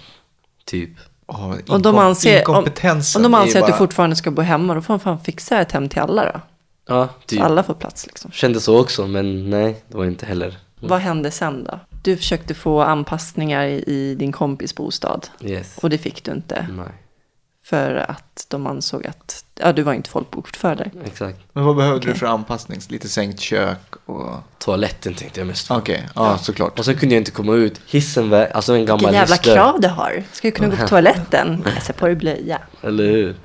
[0.64, 0.90] Typ.
[1.26, 2.64] Oh, Och de anser, om, om
[3.22, 5.72] de anser att bara- du fortfarande ska bo hemma, då får de fan fixa ett
[5.72, 6.40] hem till alla då.
[6.88, 7.40] Ja, Så typ.
[7.42, 8.30] alla får plats liksom.
[8.30, 10.58] Kände så också, men nej, det var inte heller.
[10.80, 11.80] Vad hände sen då?
[12.02, 15.28] Du försökte få anpassningar i, i din kompis bostad.
[15.44, 15.78] Yes.
[15.82, 16.66] Och det fick du inte.
[16.76, 16.86] Nej,
[17.64, 20.90] För att de ansåg att ja, du var inte folkbokförd där.
[21.04, 21.38] exakt.
[21.52, 22.12] Men vad behövde Okej.
[22.12, 22.80] du för anpassning?
[22.88, 24.30] Lite sänkt kök och...
[24.58, 25.74] Toaletten tänkte jag mest på.
[25.74, 26.78] Okej, ja såklart.
[26.78, 27.80] Och sen kunde jag inte komma ut.
[27.86, 29.54] Hissen var, alltså en gammal Vilka jävla hissdörr.
[29.54, 30.22] krav du har.
[30.32, 31.62] Ska ju kunna gå på toaletten.
[31.74, 32.58] Jag ser på dig blöja.
[32.82, 33.36] Eller hur?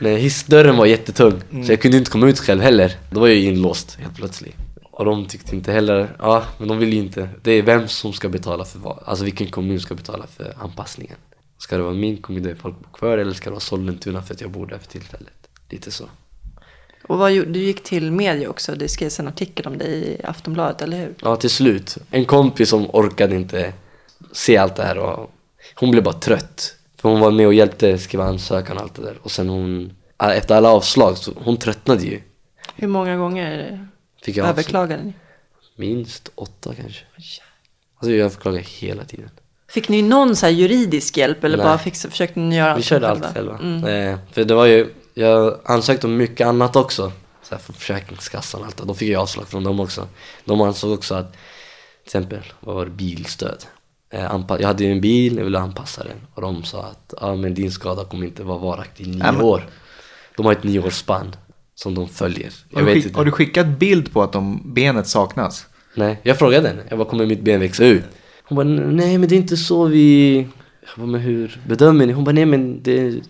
[0.00, 1.42] Nej, hissdörren var jättetung.
[1.66, 2.96] Så jag kunde inte komma ut själv heller.
[3.10, 4.56] Då var jag ju inlåst helt plötsligt.
[4.90, 7.28] Och de tyckte inte heller, ja men de ville ju inte.
[7.42, 8.98] Det är vem som ska betala för vad.
[9.04, 11.16] Alltså vilken kommun ska betala för anpassningen.
[11.58, 14.34] Ska det vara min kommun där jag är folkbokförd eller ska det vara Sollentuna för
[14.34, 15.48] att jag bor där för tillfället?
[15.68, 16.04] Lite så.
[17.08, 18.74] Och vad, du gick till media också.
[18.74, 21.14] Det skrevs en artikel om dig i Aftonbladet, eller hur?
[21.22, 21.98] Ja, till slut.
[22.10, 23.72] En kompis som orkade inte
[24.32, 25.30] se allt det här och
[25.74, 26.76] hon blev bara trött.
[26.96, 29.18] För hon var med och hjälpte skriva ansökan och allt det där.
[29.22, 32.20] Och sen hon, efter alla avslag, så hon tröttnade ju.
[32.76, 33.86] Hur många gånger
[34.22, 35.12] Fick jag överklagade ni?
[35.76, 37.04] Minst åtta kanske.
[37.96, 39.30] Alltså jag överklagade hela tiden.
[39.68, 41.66] Fick ni någon så här juridisk hjälp eller Nej.
[41.66, 43.26] bara fick, försökte ni göra allt Vi körde själva?
[43.26, 43.58] allt själva.
[43.58, 43.84] Mm.
[44.12, 47.12] Eh, för det var ju, jag ansökte om mycket annat också.
[47.42, 48.76] Så här från Försäkringskassan och allt.
[48.76, 50.08] Då fick jag avslag från dem också.
[50.44, 51.38] De ansåg också att, till
[52.04, 53.64] exempel, vad var det, bilstöd.
[54.12, 56.16] Eh, jag hade ju en bil, jag ville anpassa den.
[56.34, 59.40] Och de sa att, ja men din skada kommer inte vara varaktig i nio men-
[59.40, 59.68] år.
[60.36, 61.36] De har ett nioårsspann
[61.74, 62.52] som de följer.
[62.70, 63.18] Jag Har du, vet skick, inte.
[63.18, 65.66] har du skickat bild på att de, benet saknas?
[65.94, 66.82] Nej, jag frågade henne.
[66.88, 68.04] Jag bara, kommer mitt ben växa ut?
[68.48, 70.36] Hon bara, nej men det är inte så vi...
[70.80, 72.12] Jag bara, men hur bedömer ni?
[72.12, 73.20] Hon bara, nej men det...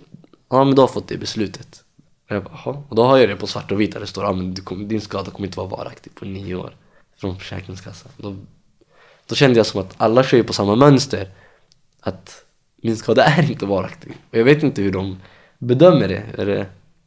[0.48, 1.84] Ja men du har fått det beslutet.
[2.28, 2.82] Och jag bara, jaha.
[2.88, 4.54] Och då har jag det på svart och vitt där det står, ja men
[4.88, 6.76] din skada kommer inte vara varaktig på nio år.
[7.16, 8.12] Från Försäkringskassan.
[8.16, 8.36] Då,
[9.26, 11.28] då kände jag som att alla kör ju på samma mönster.
[12.00, 12.44] Att
[12.82, 14.12] min skada är inte varaktig.
[14.30, 15.16] Och jag vet inte hur de
[15.58, 16.22] bedömer det.
[16.38, 16.66] Eller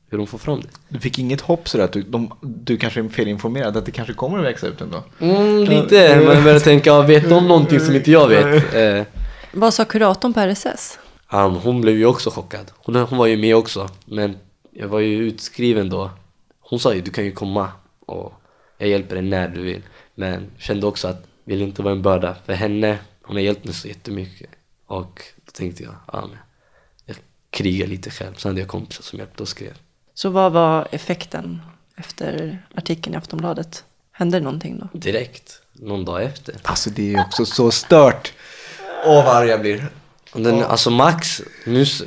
[0.09, 0.67] hur de får fram det.
[0.89, 4.13] Du fick inget hopp sådär att du, de, du kanske är felinformerad, att det kanske
[4.13, 5.03] kommer att växa ut ändå?
[5.19, 6.21] Mm, lite.
[6.25, 8.73] Man börjar tänka, vet de någonting som inte jag vet?
[8.73, 9.03] Eh,
[9.53, 10.99] Vad sa kuratorn på RSS?
[11.31, 12.71] Um, hon blev ju också chockad.
[12.77, 13.89] Hon, hon var ju med också.
[14.05, 14.37] Men
[14.71, 16.09] jag var ju utskriven då.
[16.59, 17.71] Hon sa ju du kan ju komma
[18.05, 18.33] och
[18.77, 19.81] jag hjälper dig när du vill.
[20.15, 22.97] Men kände också att vill inte vara en börda för henne.
[23.21, 24.49] Hon har hjälpt mig så jättemycket.
[24.87, 26.37] Och då tänkte jag, ja men
[27.05, 27.15] jag
[27.49, 28.33] krigar lite själv.
[28.33, 29.73] Sen hade jag kompisar som hjälpte och skrev.
[30.21, 31.61] Så vad var effekten
[31.97, 33.83] efter artikeln i Aftonbladet?
[34.11, 34.99] Hände det någonting då?
[34.99, 36.55] Direkt, någon dag efter.
[36.63, 38.33] Alltså det är ju också så stört.
[39.05, 39.87] Åh vad arg jag blir.
[40.33, 42.03] Den, Alltså max, nu, s-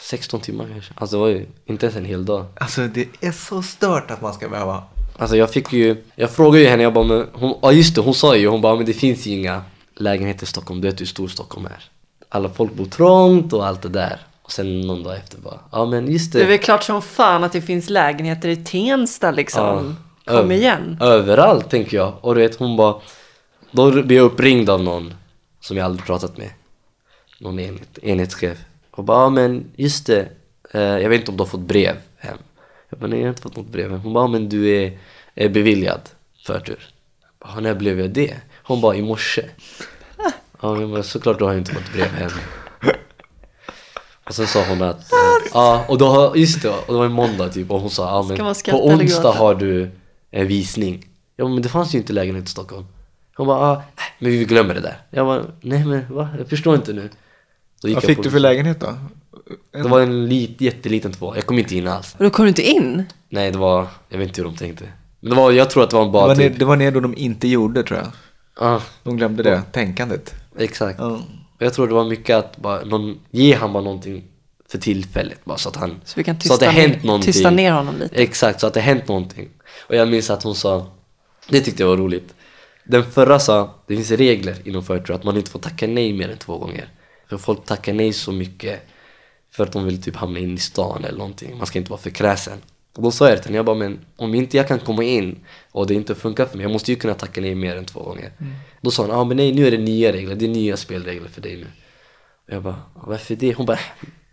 [0.00, 0.92] 16 timmar kanske.
[0.96, 2.46] Alltså det var ju inte ens en hel dag.
[2.56, 4.84] Alltså det är så stört att man ska behöva...
[5.18, 8.00] Alltså jag fick ju, jag frågade ju henne, jag bara men hon, ja just det,
[8.00, 9.62] hon sa ju, hon bara men det finns ju inga
[9.96, 11.84] lägenheter i Stockholm, du vet hur stor Stockholm är.
[12.28, 14.20] Alla folk bor trångt och allt det där.
[14.56, 16.38] Sen någon dag efter bara, ja men just det.
[16.38, 19.96] Det är väl klart som fan att det finns lägenheter i Tensta liksom.
[20.24, 20.40] Ja.
[20.40, 20.98] Kom igen.
[21.00, 22.14] Överallt tänker jag.
[22.20, 22.94] Och du vet hon bara,
[23.70, 25.14] då blev jag uppringd av någon
[25.60, 26.50] som jag aldrig pratat med.
[27.40, 28.58] Någon enhet, enhetschef.
[28.90, 30.28] Och bara, ja men just det,
[30.70, 32.38] eh, jag vet inte om du har fått brev hem.
[32.90, 34.00] Jag bara, nej jag har inte fått något brev hem.
[34.00, 34.98] Hon bara, ja, men du är,
[35.34, 36.00] är beviljad
[36.46, 36.88] förtur.
[37.40, 38.36] Jag bara, när blev jag det?
[38.62, 39.44] Hon bara, i morse.
[40.64, 42.30] Ja men såklart då har inte fått brev hem.
[44.24, 45.12] Och sen sa hon att,
[45.52, 48.02] ja och då har, just det, och det var en måndag typ och hon sa,
[48.10, 49.90] ja men på onsdag har du
[50.30, 51.06] en visning.
[51.36, 52.86] Ja men det fanns ju inte lägenhet i Stockholm.
[53.36, 53.82] Hon bara, ah,
[54.18, 54.96] men vi glömmer det där.
[55.10, 56.28] Jag bara, nej men va?
[56.38, 57.10] Jag förstår inte nu.
[57.82, 58.94] Vad jag fick på- du för lägenhet då?
[59.72, 61.36] Det var en lit, jätteliten två.
[61.36, 62.14] Jag kom inte in alls.
[62.18, 63.04] Och då kom du inte in?
[63.28, 64.84] Nej det var, jag vet inte hur de tänkte.
[65.20, 66.76] Men det var, jag tror att det var Det bara var, ner, typ, det var
[66.76, 68.08] ner då de inte gjorde tror jag.
[68.60, 70.34] Ja, De glömde det tänkandet.
[70.58, 70.98] exakt.
[70.98, 71.20] Ja.
[71.62, 74.24] Jag tror det var mycket att bara någon, ge han bara någonting
[74.68, 77.06] för tillfället bara så att han Så vi kan så att det tysta, hänt ner,
[77.06, 77.32] någonting.
[77.32, 78.22] tysta ner honom lite.
[78.22, 79.48] Exakt, så att det hänt någonting.
[79.88, 80.86] Och jag minns att hon sa,
[81.48, 82.34] det tyckte jag var roligt.
[82.84, 86.28] Den förra sa, det finns regler inom förtur att man inte får tacka nej mer
[86.28, 86.88] än två gånger.
[87.28, 88.80] För folk tackar nej så mycket
[89.50, 91.58] för att de vill typ hamna in i stan eller någonting.
[91.58, 92.58] Man ska inte vara för kräsen.
[92.96, 95.38] Och då sa jag till henne, jag bara, men om inte jag kan komma in
[95.72, 98.02] och det inte funkar för mig, jag måste ju kunna tacka nej mer än två
[98.02, 98.32] gånger.
[98.80, 100.76] Då sa hon, ja ah, men nej nu är det nya regler, det är nya
[100.76, 101.66] spelregler för dig nu.
[102.46, 103.54] Och jag bara, varför det?
[103.54, 103.78] Hon bara,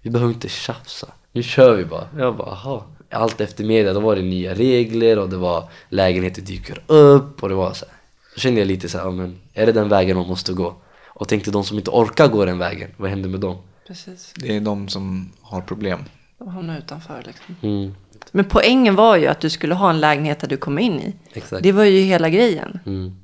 [0.02, 1.08] vi behöver inte tjafsa.
[1.32, 2.08] Nu kör vi bara.
[2.18, 2.86] Jag bara, aha.
[3.12, 7.50] Allt efter media, då var det nya regler och det var lägenheter dyker upp och
[7.50, 7.96] det var så här.
[8.36, 10.76] Då kände jag lite så här, ja, men är det den vägen man måste gå?
[11.08, 13.58] Och tänkte de som inte orkar gå den vägen, vad händer med dem?
[13.88, 14.34] Precis.
[14.36, 16.00] Det är de som har problem.
[16.40, 17.56] De hamnar utanför liksom.
[17.62, 17.96] Mm,
[18.32, 21.16] Men poängen var ju att du skulle ha en lägenhet där du kom in i.
[21.34, 21.64] exakt.
[21.64, 22.80] Det var ju hela grejen.
[22.86, 23.16] Mm.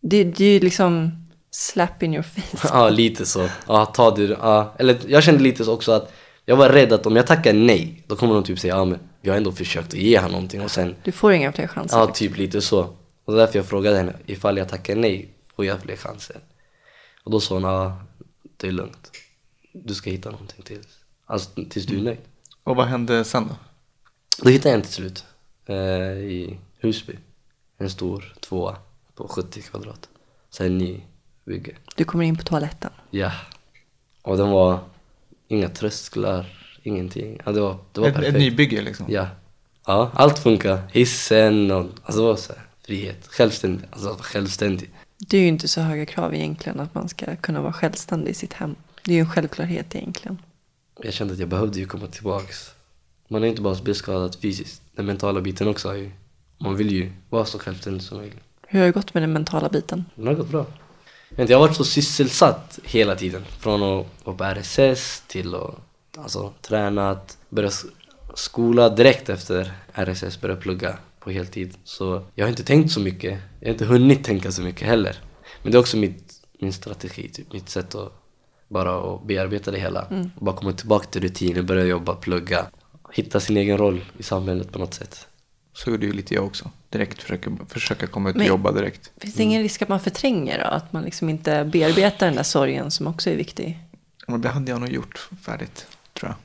[0.00, 1.10] Det, det är ju liksom
[1.50, 2.68] slap in your face.
[2.72, 3.48] Ja, lite så.
[3.68, 4.22] Ja, ta det.
[4.22, 4.74] Ja.
[4.78, 6.12] Eller jag kände lite så också att
[6.44, 8.98] jag var rädd att om jag tackar nej, då kommer de typ säga ja men
[9.20, 11.98] vi har ändå försökt att ge han någonting och sen Du får inga fler chanser.
[11.98, 12.80] Ja, typ lite så.
[13.24, 16.36] Och det är därför jag frågade henne, ifall jag tackar nej, får jag fler chanser?
[17.24, 18.02] Och då sa hon, ja,
[18.56, 19.10] det är lugnt.
[19.72, 20.86] Du ska hitta någonting tills,
[21.26, 22.18] alltså, tills du är nöjd.
[22.64, 23.56] Och vad hände sen då?
[24.42, 25.24] Då hittade jag en till slut,
[25.66, 25.76] eh,
[26.12, 27.12] i Husby.
[27.78, 28.76] En stor tvåa
[29.14, 30.08] på 70 kvadrat.
[30.50, 31.00] Så en ny
[31.44, 31.76] bygge.
[31.96, 32.90] Du kommer in på toaletten.
[33.10, 33.32] Ja.
[34.22, 34.78] Och den var
[35.48, 36.46] inga trösklar,
[36.82, 37.40] ingenting.
[37.44, 38.34] Ja, det var, det var Ett, perfekt.
[38.34, 39.06] ett nybygge liksom?
[39.08, 39.28] Ja.
[39.86, 40.82] Ja, allt funkar.
[40.92, 43.26] Hissen och, alltså det var så här, frihet.
[43.26, 43.88] Självständig.
[43.92, 44.90] Alltså att vara självständig.
[45.18, 48.34] Det är ju inte så höga krav egentligen att man ska kunna vara självständig i
[48.34, 48.74] sitt hem.
[49.04, 50.38] Det är ju en självklarhet egentligen.
[51.02, 52.70] Jag kände att jag behövde ju komma tillbaks.
[53.28, 54.82] Man är inte bara beskadad fysiskt.
[54.96, 56.10] Den mentala biten också är ju,
[56.58, 58.38] man vill ju vara så självständig som möjligt.
[58.66, 60.04] Hur har det gått med den mentala biten?
[60.14, 60.66] Den har gått bra.
[61.36, 63.44] Jag, har varit så sysselsatt hela tiden.
[63.58, 65.74] Från att vara på RSS till att
[66.18, 67.84] alltså, tränat, börja s-
[68.34, 71.74] skola direkt efter RSS, börja plugga på heltid.
[71.84, 73.40] Så jag har inte tänkt så mycket.
[73.60, 75.16] Jag har inte hunnit tänka så mycket heller.
[75.62, 78.12] Men det är också mitt, min strategi, typ, mitt sätt att
[78.74, 80.02] bara att bearbeta det hela.
[80.36, 82.66] Och bara komma tillbaka till rutiner, börja jobba, plugga.
[83.12, 85.26] Hitta sin egen roll i samhället på något sätt.
[85.72, 86.70] Så gjorde ju lite jag också.
[86.90, 89.10] Direkt försöka, försöka komma ut och Men- jobba direkt.
[89.16, 90.64] Finns det ingen risk att man förtränger då?
[90.64, 93.78] Att man liksom inte bearbetar den där sorgen som också är viktig?
[94.28, 96.36] Och det hade jag nog gjort färdigt, tror jag.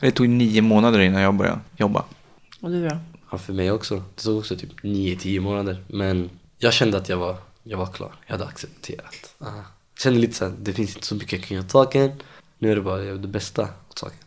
[0.00, 2.04] Det tog nio månader innan jag började jobba.
[2.60, 2.96] Och du då?
[3.30, 4.02] Ja, för mig också.
[4.14, 5.84] Det tog också typ 9-10 månader.
[5.88, 8.12] Men jag kände att jag var, jag var klar.
[8.26, 9.34] Jag hade accepterat.
[9.38, 9.46] Ah.
[9.98, 12.22] Kände lite såhär, det finns inte så mycket jag kan göra saken.
[12.58, 14.18] Nu är det bara jag gör det bästa åt saken.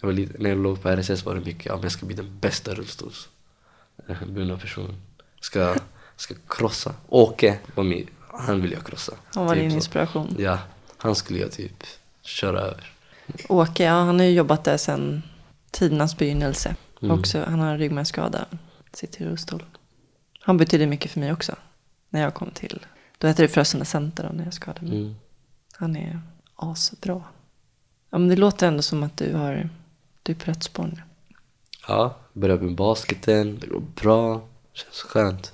[0.00, 2.06] Jag var lite, när jag låg på RSS var det mycket, ja men jag ska
[2.06, 4.94] bli den bästa rullstolsburna personen.
[5.40, 5.74] Ska,
[6.16, 6.94] ska krossa.
[7.08, 9.12] Åke var min, han ville jag krossa.
[9.34, 9.76] Han var Typ din så.
[9.76, 10.36] inspiration.
[10.38, 10.58] Ja,
[10.96, 11.84] han skulle jag typ
[12.22, 12.92] köra över.
[13.48, 15.22] Åke, ja, han har ju jobbat där sedan
[15.70, 16.76] tidernas begynnelse.
[17.02, 17.18] Mm.
[17.18, 18.46] Också, han har en ryggmärgsskada,
[18.92, 19.64] sitter i rullstol.
[20.40, 21.56] Han betydde mycket för mig också.
[22.10, 22.86] När jag kom till,
[23.18, 24.98] då hette det Frösunda Center när jag skadade mig.
[25.00, 25.14] Mm.
[25.72, 26.20] Han är
[26.56, 27.22] asbra.
[28.10, 29.68] Ja, men det låter ändå som att du har,
[30.22, 31.02] du är på rätt spår nu.
[31.88, 34.48] Ja, började med basketen, det går bra.
[34.72, 35.52] Känns skönt.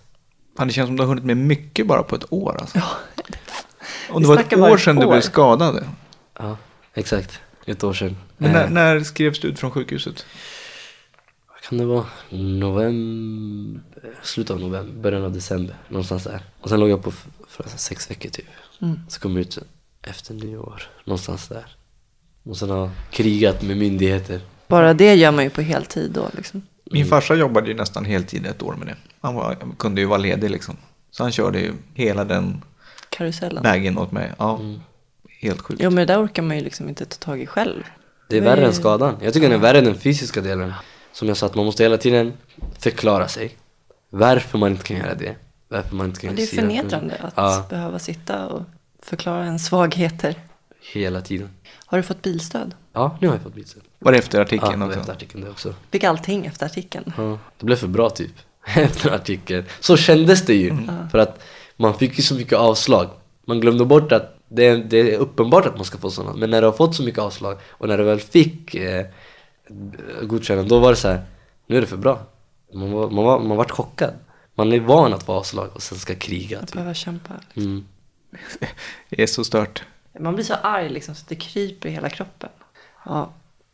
[0.57, 2.57] Fan, det känns som du har hunnit med mycket bara på ett år.
[2.61, 2.79] Alltså.
[2.79, 2.85] Ja,
[4.11, 5.11] Om vi det var ett år sedan du år.
[5.11, 5.85] blev skadad.
[6.39, 6.57] Ja,
[6.95, 7.41] exakt.
[7.67, 8.17] Ett år sedan.
[8.37, 10.27] Men när, Eh, när skrevs du ut från sjukhuset?
[11.69, 12.05] Kan det vara?
[12.31, 13.81] November,
[14.23, 15.77] slutet av november, början av december.
[15.89, 16.41] Någonstans där.
[16.61, 17.11] Och sen låg jag på
[17.49, 18.47] för sex veckor typ.
[18.83, 19.01] Mm.
[19.09, 19.59] Så kom jag ut
[20.03, 20.83] efter nyår.
[21.05, 21.65] Någonstans där.
[22.43, 24.41] Och sen har jag krigat med myndigheter.
[24.69, 26.63] bara det gör man ju på heltid då liksom.
[26.91, 28.97] Min farsa jobbade ju nästan heltid ett år med det.
[29.21, 30.77] Han var, kunde ju vara ledig liksom.
[31.11, 32.63] Så han körde ju hela den
[33.09, 33.63] Karusellen.
[33.63, 34.33] vägen åt mig.
[34.39, 34.81] Ja, Mm.
[35.41, 35.81] helt sjukt.
[35.83, 37.83] Jo, men det där orkar man ju liksom inte ta tag i själv.
[38.29, 39.17] Det är värre än skadan.
[39.23, 40.73] Jag tycker den är värre än den fysiska delen.
[41.15, 42.33] Som jag sa, att man måste hela tiden
[42.79, 43.57] förklara sig.
[44.11, 45.35] Varför man inte kan göra det.
[45.69, 48.63] Varför man inte kan Ja, göra det är förnedrande att Ja, behöva sitta och
[49.03, 50.35] förklara ens svagheter.
[50.93, 51.49] hela tiden.
[51.87, 52.75] Har du fått bilstöd?
[52.93, 53.83] Ja, nu har jag fått bilstöd.
[53.99, 55.01] Var det efter artikeln Ja, det var också?
[55.01, 55.75] efter artikeln det också.
[55.91, 57.13] Fick allting efter artikeln.
[57.17, 58.33] Ja, det blev för bra typ.
[58.77, 59.65] Efter artikeln.
[59.81, 60.77] Så kändes det ju.
[61.11, 61.41] För att
[61.77, 63.09] man fick ju så mycket avslag.
[63.47, 66.37] Man glömde bort att det är, det är uppenbart att man ska få sådana.
[66.37, 69.07] Men när du har fått så mycket avslag och när du väl fick eh,
[70.23, 71.25] godkännande, då var det så här.
[71.67, 72.27] Nu är det för bra.
[72.73, 74.15] Man var, man var, man vart chockad.
[74.55, 76.73] Man är van att få avslag och sen ska kriga Att typ.
[76.75, 77.35] behöva kämpa.
[77.55, 77.85] Mm.
[79.09, 79.83] Det är så stört.
[80.21, 82.51] Man blir så arg liksom så att det kryper i hela kroppen.
[83.05, 83.31] Ja.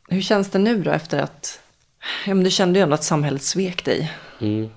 [0.09, 1.61] Hur känns det nu då efter att...
[2.27, 4.13] Ja, men du kände ju ändå att samhället svek dig.
[4.41, 4.55] Mm.
[4.59, 4.71] mm,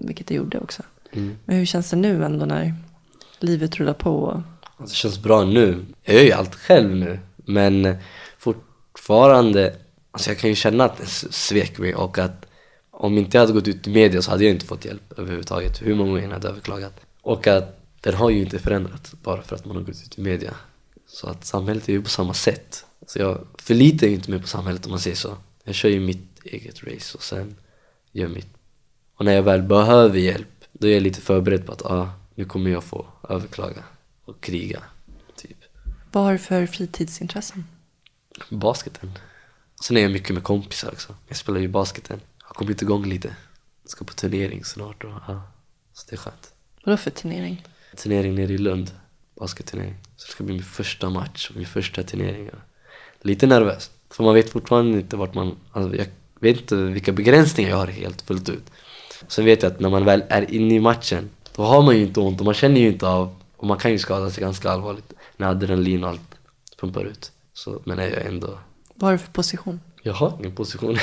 [0.00, 0.82] Vilket det gjorde också.
[1.12, 1.38] Mm.
[1.44, 2.74] Men hur känns det nu ändå när
[3.38, 4.42] Livet rullar på.
[4.76, 5.84] Alltså, det känns bra nu.
[6.02, 7.18] Jag gör ju allt själv nu.
[7.36, 7.96] Men
[8.38, 9.76] fortfarande,
[10.14, 12.46] alltså jag kan ju känna att det svek mig och att
[12.90, 15.82] om inte jag hade gått ut i media så hade jag inte fått hjälp överhuvudtaget.
[15.82, 17.00] Hur många gånger jag hade överklagat.
[17.22, 20.20] Och att den har ju inte förändrats bara för att man har gått ut i
[20.20, 20.54] media.
[21.06, 22.84] Så att samhället är ju på samma sätt.
[23.06, 25.36] Så jag förlitar ju inte mig på samhället om man säger så.
[25.64, 27.56] Jag kör ju mitt eget race och sen
[28.12, 28.48] gör mitt.
[29.16, 32.44] Och när jag väl behöver hjälp, då är jag lite förberedd på att ah, nu
[32.44, 33.84] kommer jag få överklaga
[34.24, 34.82] och kriga.
[35.36, 35.56] Typ.
[36.12, 37.64] Vad har du för fritidsintressen?
[38.50, 39.10] Basketen.
[39.84, 41.14] Sen är jag mycket med kompisar också.
[41.28, 42.20] Jag spelar ju basketen.
[42.42, 43.36] Har kommit igång lite.
[43.82, 45.42] Jag ska på turnering snart och ja,
[45.92, 46.52] så det är skönt.
[46.84, 47.64] Vadå för turnering?
[47.96, 48.90] Turnering nere i Lund.
[49.40, 49.94] Basketturnering.
[50.16, 52.50] Så det ska bli min första match och min första turnering.
[53.20, 53.90] Lite nervös.
[54.10, 55.56] För man vet fortfarande inte vart man...
[55.72, 56.06] Alltså jag
[56.40, 58.70] vet inte vilka begränsningar jag har helt fullt ut.
[59.28, 62.02] Sen vet jag att när man väl är inne i matchen, då har man ju
[62.02, 64.70] inte ont och man känner ju inte av och man kan ju skada sig ganska
[64.70, 66.34] allvarligt när adrenalin och allt
[66.80, 67.32] pumpar ut.
[67.54, 68.58] Så, men jag är ändå...
[68.94, 69.80] Vad har du för position?
[70.02, 70.96] Jag har ingen position.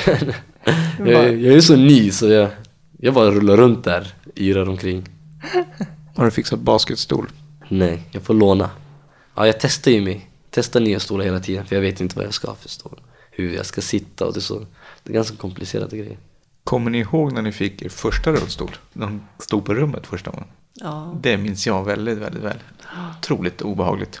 [0.98, 2.50] jag, jag är så ny så jag,
[2.98, 5.08] jag bara rullar runt där, yrar omkring.
[6.16, 7.30] Har du fixat basketstol?
[7.68, 8.70] Nej, jag får låna.
[9.34, 10.30] Ja, jag testar ju mig.
[10.50, 13.00] Testar nya stolar hela tiden för jag vet inte vad jag ska ha för stol.
[13.30, 14.58] Hur jag ska sitta och det är så.
[15.02, 16.18] Det är ganska komplicerade grejer.
[16.64, 18.76] Kommer ni ihåg när ni fick er första rullstol?
[18.92, 20.48] När de stod på rummet första gången?
[20.74, 21.14] Ja.
[21.22, 22.58] Det minns jag väldigt, väldigt väl.
[23.18, 24.20] Otroligt obehagligt.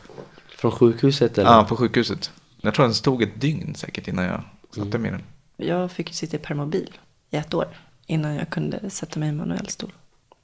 [0.56, 1.50] Från sjukhuset eller?
[1.50, 2.30] Ja, på sjukhuset.
[2.64, 4.42] Jag tror den stod ett dygn säkert innan jag
[4.74, 5.02] satte Mm.
[5.02, 5.22] mig i den.
[5.68, 6.90] Jag fick ju sitta i permobil
[7.30, 7.66] i ett år
[8.06, 9.92] innan jag kunde sätta mig i manuell stol.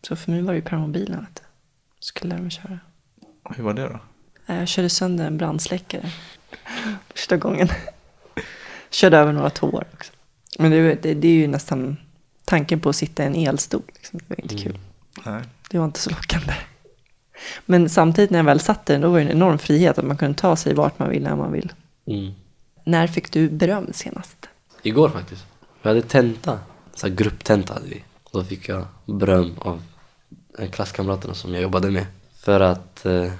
[0.03, 1.43] Så för mig var det ju permobilen att
[1.97, 2.79] jag skulle lära mig köra.
[3.57, 4.01] Hur var det då?
[4.47, 6.11] Eh, Jag körde sönder en brandsläckare
[7.15, 7.69] första gången.
[8.91, 10.13] Körde över några tår också.
[10.59, 11.97] Men det, det, det är ju nästan
[12.45, 13.83] tanken på att sitta i en elstol.
[13.95, 14.19] Liksom.
[14.19, 14.79] Det var inte kul.
[15.27, 15.43] Nej.
[15.71, 16.55] Det var inte så lockande.
[17.67, 20.05] Men samtidigt när jag väl satt i den, då var det en enorm frihet att
[20.05, 21.73] man kunde ta sig vart man ville när man vill.
[22.09, 22.33] Mm.
[22.85, 24.49] När fick du beröm senast?
[24.83, 25.45] Igår faktiskt.
[25.83, 26.59] Vi hade tenta.
[26.95, 28.05] Så grupptenta hade vi.
[28.33, 29.83] Då fick jag beröm av
[30.71, 32.07] klasskamraterna som jag jobbade med.
[32.35, 33.33] För att eh,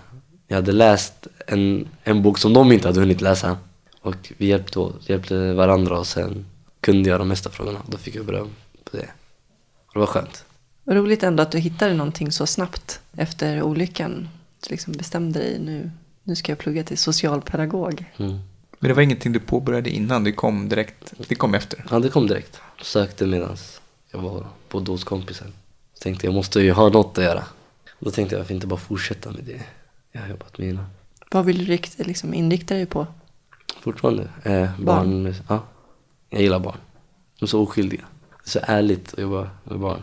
[0.47, 3.59] jag hade läst en, en bok som de inte hade hunnit läsa.
[4.01, 6.47] Och vi hjälpte, hjälpte varandra och sen
[6.81, 7.83] kunde jag de mesta frågorna.
[7.87, 8.49] Då fick jag beröm
[8.85, 9.09] på det.
[9.87, 10.45] Och det var skönt.
[10.85, 14.29] Roligt ändå att du hittade någonting så snabbt efter olyckan.
[14.61, 15.91] Du liksom bestämde dig nu,
[16.23, 18.05] nu ska jag plugga till socialpedagog.
[18.17, 18.39] Mm.
[18.79, 21.85] Men det var ingenting du påbörjade innan, det kom direkt, det kom efter.
[21.91, 22.61] Ja, det kom direkt.
[22.83, 23.57] Sökte medan
[24.11, 25.53] jag var bodde hos kompisen.
[25.95, 27.45] Så tänkte jag måste ju ha något att göra.
[27.99, 29.63] Då tänkte jag varför inte bara fortsätta med det
[30.13, 30.87] jag har jobbat med innan.
[31.31, 33.07] Vad vill du liksom inrikta dig på?
[33.81, 34.29] Fortfarande.
[34.43, 35.25] Eh, barn.
[35.25, 35.35] Barn.
[35.49, 35.65] Ja,
[36.31, 36.79] jag gillar barn.
[37.39, 38.05] De är så oskyldiga.
[38.45, 40.03] Det är så ärligt att jobba med barn.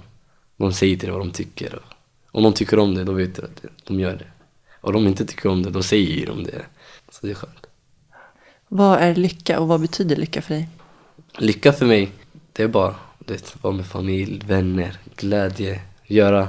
[0.58, 1.76] De säger till dig vad de tycker.
[1.76, 1.82] Och
[2.32, 4.28] om de tycker om det, då vet du att de gör det.
[4.82, 6.66] Och om de inte tycker om det, då säger de det.
[7.12, 7.65] Så det är skönt.
[8.68, 10.70] Vad är lycka och vad betyder lycka för dig?
[11.38, 12.12] Lycka för mig,
[12.54, 16.48] det är bara det, vara med familj, vänner, glädje, göra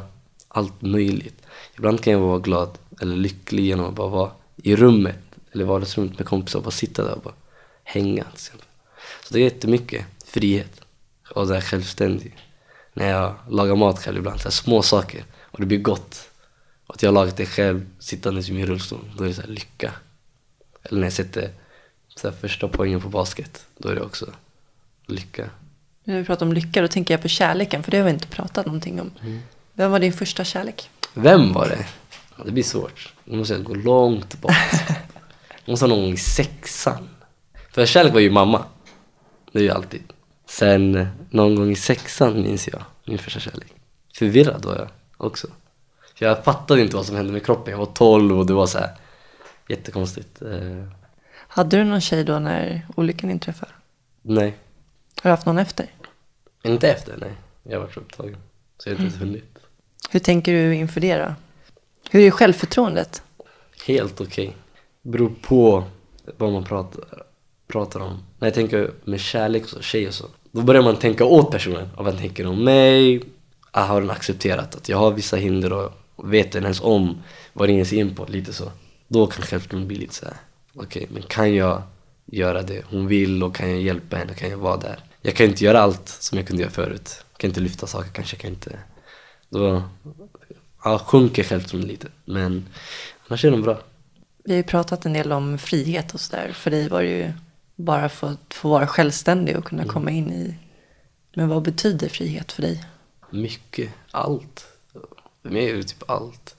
[0.49, 1.43] allt möjligt.
[1.77, 5.19] Ibland kan jag vara glad eller lycklig genom att bara vara i rummet
[5.53, 7.35] eller vardagsrummet med kompisar och bara sitta där och bara
[7.85, 8.25] hänga.
[8.35, 8.53] Så
[9.31, 10.81] det är jättemycket frihet
[11.35, 12.37] och det är självständig.
[12.95, 16.31] När jag lagar mat själv ibland, så här små saker och det blir gott.
[16.87, 19.41] Och att jag har lagat det själv sittandes i min rullstol, då är det så
[19.41, 19.93] här lycka.
[20.83, 21.51] Eller när jag sätter
[22.17, 24.27] så första poängen på basket, då är det också
[25.07, 25.51] lycka.
[26.05, 28.29] När vi pratar om lycka, då tänker jag på kärleken, för det har vi inte
[28.29, 29.11] pratat någonting om.
[29.73, 30.91] Vem var din första kärlek?
[31.15, 31.87] Vem var det?
[32.37, 33.15] Ja, det blir svårt.
[33.25, 34.53] Nu måste jag gå långt bort.
[35.65, 37.09] Jag måste ha någon gång i sexan.
[37.71, 38.65] För kärlek var ju mamma.
[39.53, 40.03] Det är ju alltid.
[40.47, 43.73] Sen eh, någon gång i sexan minns jag min första kärlek.
[44.15, 45.47] Förvirrad var jag också.
[46.15, 47.71] För jag fattade inte vad som hände med kroppen.
[47.71, 48.91] Jag var 12 och det var så här
[49.69, 50.43] jättekonstigt.
[51.57, 53.73] Hade du någon tjej då när olyckan inträffade?
[54.23, 54.57] nej,
[55.23, 55.87] Har du haft någon efter?
[56.63, 57.33] inte efter nej.
[57.63, 58.37] Jag var så upptagen.
[58.79, 59.59] Så jag har inte ens hunnit.
[60.11, 61.35] Hur tänker du inför det då?
[62.11, 63.23] Hur är självförtroendet?
[63.87, 64.57] Helt okej.
[65.03, 65.85] Beror på
[66.39, 67.05] vad man pratar,
[67.69, 68.23] pratar om.
[68.39, 70.27] När jag tänker med kärlek och så, tjej och så.
[70.53, 71.89] Då börjar man tänka åt personen.
[71.97, 73.23] Och vad tänker om mig?
[73.71, 75.93] Ah, har den accepterat att jag har vissa hinder och
[76.33, 78.25] vet den ens om vad den ger sig in på?
[78.25, 78.73] Lite så.
[79.09, 80.35] Då kan självförtroendet bli lite så här.
[80.77, 81.83] Okej, men kan jag
[82.27, 84.35] göra det hon vill och kan jag hjälpa henne?
[84.35, 85.05] Kan jag vara där?
[85.23, 87.25] Jag kan inte göra allt som jag kunde göra förut.
[87.33, 88.79] Jag kan inte lyfta saker kanske, jag kan inte...
[89.49, 89.83] Då
[90.85, 92.09] ja, sjunker självförtroendet lite.
[92.25, 92.69] Men
[93.29, 93.81] annars är den bra.
[94.45, 96.53] Vi har ju pratat en del om frihet och sådär.
[96.53, 97.33] För dig var det ju
[97.77, 100.55] bara för att få vara självständig och kunna komma in i...
[101.35, 102.85] Men vad betyder frihet för dig?
[103.31, 104.67] Mycket, allt.
[105.43, 106.57] För mig är det typ allt.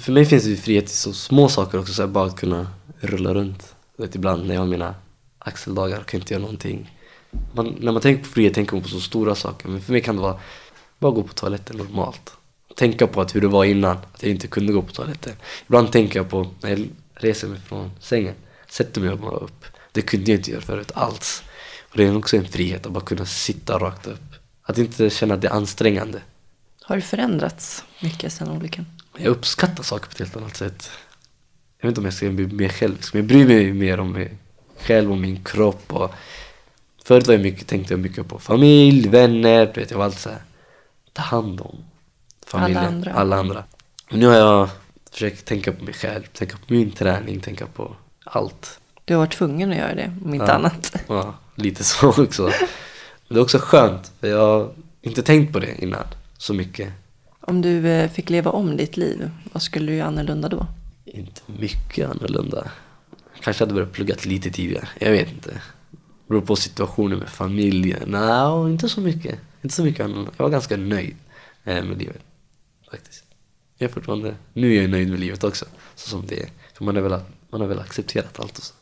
[0.00, 2.66] för mig finns det frihet i så små saker också, så bara att kunna
[3.06, 3.74] rulla runt.
[3.96, 4.94] Vet, ibland när jag har mina
[5.38, 6.98] axeldagar kan jag inte göra någonting.
[7.52, 10.00] Man, när man tänker på frihet tänker man på så stora saker, men för mig
[10.00, 10.40] kan det vara
[10.98, 12.32] bara gå på toaletten normalt.
[12.76, 15.32] Tänka på att hur det var innan, att jag inte kunde gå på toaletten.
[15.66, 18.34] Ibland tänker jag på när jag reser mig från sängen,
[18.68, 19.64] sätter mig bara upp.
[19.92, 21.42] Det kunde jag inte göra förut alls.
[21.90, 24.34] Och det är också en frihet att bara kunna sitta rakt upp.
[24.62, 26.20] Att inte känna att det är ansträngande.
[26.82, 28.86] Har du förändrats mycket sedan olyckan?
[29.16, 30.90] Jag uppskattar saker på ett helt annat sätt.
[31.82, 34.12] Jag vet inte om jag ska bli mer självisk, men jag bryr mig mer om
[34.12, 34.32] mig
[34.78, 35.92] själv och min kropp.
[35.92, 36.10] Och
[37.04, 40.20] förut var jag mycket, tänkte jag mycket på familj, vänner, du vet, jag var alltid
[40.20, 40.38] så här,
[41.12, 41.76] ta hand om
[42.46, 43.12] familjen, Alla andra.
[43.12, 43.64] alla andra.
[44.10, 44.68] Men nu har jag
[45.10, 48.80] försökt tänka på mig själv, tänka på min träning, tänka på allt.
[49.04, 50.52] Du har varit tvungen att göra det, om inte Ja.
[50.52, 50.96] annat.
[51.08, 52.42] Ja, lite så också.
[52.42, 52.52] Men
[53.28, 54.70] det är också skönt, för jag har
[55.02, 56.04] inte tänkt på det innan
[56.38, 56.88] så mycket.
[57.40, 60.66] Om du eh, fick leva om ditt liv, vad skulle du göra annorlunda då?
[61.04, 62.70] Inte mycket annorlunda.
[63.40, 64.88] Kanske hade börjat plugga lite tidigare.
[64.98, 65.62] Jag vet inte.
[66.28, 68.02] Beror på situationen med familjen.
[68.06, 69.38] Nej, inte så mycket.
[69.62, 70.32] Inte så mycket annorlunda.
[70.36, 71.16] Jag var ganska nöjd
[71.64, 72.20] eh, med livet.
[72.90, 73.24] Faktiskt.
[73.78, 74.34] Jag är fortfarande...
[74.52, 75.64] Nu är jag nöjd med livet också.
[75.94, 76.48] Så som det är.
[76.74, 78.74] För man, är väl, man har väl accepterat allt och så.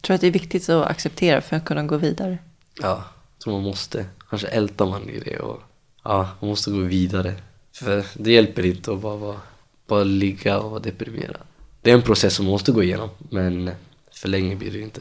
[0.00, 2.38] Tror du att det är viktigt att acceptera för att kunna gå vidare?
[2.80, 3.04] Ja,
[3.44, 4.06] tror man måste.
[4.28, 5.62] Annars ältar man i det och
[6.04, 7.34] ja, man måste gå vidare.
[7.72, 9.40] För det hjälper inte att bara, vara,
[9.86, 11.42] bara ligga och vara deprimerad.
[11.88, 13.70] Det är en process som man måste gå igenom, men
[14.12, 15.00] för länge blir det inte.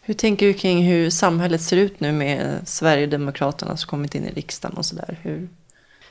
[0.00, 4.30] Hur tänker du kring hur samhället ser ut nu med Sverigedemokraterna som kommit in i
[4.32, 5.18] riksdagen och sådär?
[5.22, 5.48] Hur,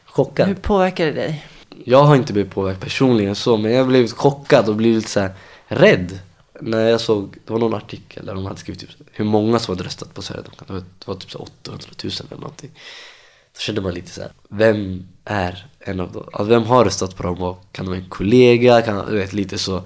[0.06, 0.48] Chockad.
[0.48, 1.46] hur påverkar det dig?
[1.86, 5.20] Jag har inte blivit påverkad personligen så, men jag har blivit chockad och blivit så
[5.20, 5.32] här
[5.68, 6.20] rädd.
[6.62, 9.76] När jag såg, det var någon artikel där de hade skrivit typ, hur många som
[9.76, 10.80] hade röstat på Sverigedemokraterna.
[10.80, 12.72] Det var- typ så 800 000 eller någonting.
[13.54, 16.24] Då kände man lite så här, vem är en av dem?
[16.34, 17.42] Alltså vem har röstat på dem?
[17.42, 18.82] Och kan de vara en kollega?
[18.82, 19.84] Kan, du vet, lite så.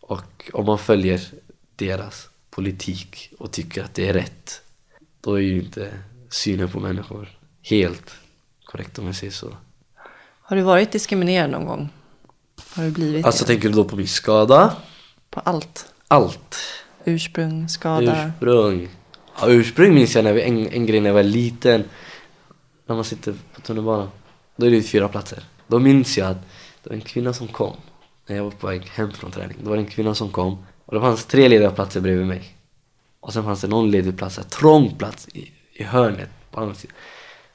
[0.00, 1.20] Och om man följer
[1.76, 4.60] deras politik och tycker att det är rätt,
[5.20, 5.90] då är ju inte
[6.30, 7.28] synen på människor
[7.62, 8.12] helt
[8.64, 9.56] korrekt om jag säger så.
[10.42, 11.88] Har du varit diskriminerad någon gång?
[12.74, 13.48] Har du blivit Alltså det?
[13.52, 14.76] tänker du då på min skada?
[15.30, 15.92] På allt?
[16.08, 16.56] Allt.
[17.04, 18.26] Ursprung, skada?
[18.28, 18.88] Ursprung.
[19.40, 21.84] Ja, ursprung minns jag när vi, en, en grej när jag var liten.
[22.86, 24.08] När man sitter på tunnelbanan.
[24.62, 25.44] Då är det fyra platser.
[25.66, 26.42] Då minns jag att
[26.82, 27.76] det var en kvinna som kom.
[28.26, 29.56] När jag var på väg hem från träning.
[29.62, 30.66] Då var det en kvinna som kom.
[30.84, 32.56] Och det fanns tre lediga platser bredvid mig.
[33.20, 36.74] Och sen fanns det någon ledig plats, en trång plats i, i hörnet på andra
[36.74, 36.96] sidan.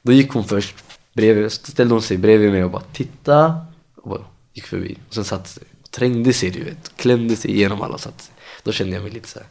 [0.02, 0.74] Då gick hon först
[1.12, 4.98] bredvid, ställde hon sig bredvid mig och bara titta och bara gick förbi.
[5.08, 5.62] Och sen satte sig.
[5.90, 8.34] Trängde sig du vet, klämde sig igenom alla och satte sig.
[8.62, 9.48] Då kände jag mig lite så här.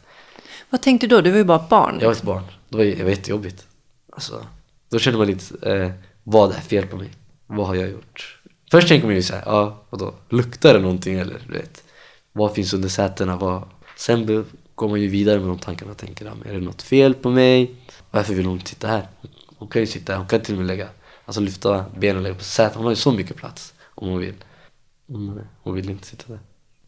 [0.70, 1.20] Vad tänkte du då?
[1.20, 1.98] Du var ju bara ett barn.
[2.00, 2.44] Jag var ett barn.
[2.68, 3.66] Det var, det var jättejobbigt.
[4.12, 4.46] Alltså,
[4.88, 5.90] då kände man lite, eh,
[6.22, 7.10] vad är fel på mig?
[7.50, 8.40] Vad har jag gjort?
[8.70, 10.14] Först tänker man ju såhär, ja vadå?
[10.28, 11.84] Luktar det någonting eller du vet?
[12.32, 13.36] Vad finns under sätena?
[13.36, 13.62] Vad?
[13.96, 14.44] Sen
[14.74, 17.74] går man ju vidare med de tankarna och tänker, är det något fel på mig?
[18.10, 19.08] Varför vill hon sitta här?
[19.56, 20.88] Hon kan ju sitta här, hon kan till och med lägga,
[21.24, 22.76] alltså lyfta benen och lägga på sätet.
[22.76, 24.34] Hon har ju så mycket plats om hon vill.
[25.06, 26.40] Men hon vill inte sitta där.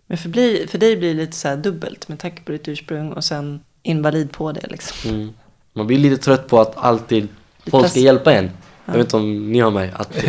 [0.07, 2.69] Men för, bli, för dig blir det lite så här dubbelt med tanke på ditt
[2.69, 5.11] ursprung och sen invalid på det liksom.
[5.11, 5.33] Mm.
[5.73, 7.29] Man blir lite trött på att alltid
[7.67, 8.51] folk ska hjälpa en.
[8.91, 10.25] Jag vet inte om ni har mig, att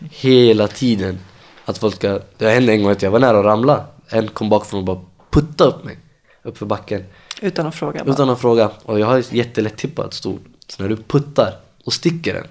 [0.00, 1.18] hela tiden
[1.64, 2.20] att folk ska...
[2.38, 3.86] Det hände en gång att jag var nära att ramla.
[4.08, 5.00] En kom bakifrån och bara
[5.30, 5.98] putta upp mig
[6.46, 7.04] upp för backen
[7.42, 8.04] Utan att fråga.
[8.04, 8.14] Bara.
[8.14, 8.70] utan att fråga.
[8.82, 10.38] Och jag har ett jättelätt tippad stol.
[10.68, 11.54] Så när du puttar,
[11.84, 12.46] då sticker den.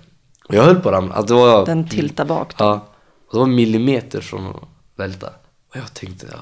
[0.48, 1.14] Och jag höll på att ramla.
[1.14, 2.58] Alltså det var, Den tiltar bak.
[2.58, 2.64] Då.
[2.64, 2.88] Ja.
[3.28, 4.56] Och det var millimeter från att
[4.96, 5.28] välta.
[5.70, 6.38] Och jag tänkte, ja.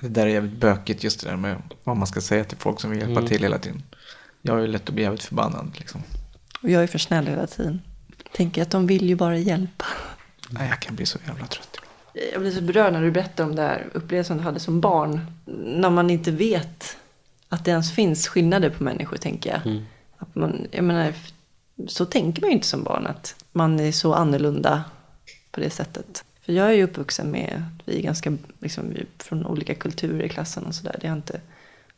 [0.00, 2.80] Det där är jävligt bökigt just det där med vad man ska säga till folk
[2.80, 3.82] som vill hjälpa till hela tiden.
[4.42, 6.02] Jag är ju lätt att bli jävligt förbannad liksom.
[6.62, 7.80] Och jag är för snäll hela tiden.
[8.32, 9.84] Tänker att de vill ju bara hjälpa.
[10.50, 11.76] Nej, jag kan bli så jävla trött.
[12.32, 15.20] Jag blir så berörd när du berättar om det här upplevelsen du hade som barn.
[15.64, 16.96] När man inte vet
[17.48, 19.66] att det ens finns skillnader på människor, tänker jag.
[19.66, 19.84] Mm.
[20.18, 21.12] Att man, jag menar,
[21.86, 24.84] så tänker man ju inte som barn, att man är så annorlunda
[25.50, 26.24] på det sättet.
[26.40, 30.28] För jag är ju uppvuxen med att vi är ganska liksom, från olika kulturer i
[30.28, 30.96] klassen och sådär.
[31.00, 31.40] Det har inte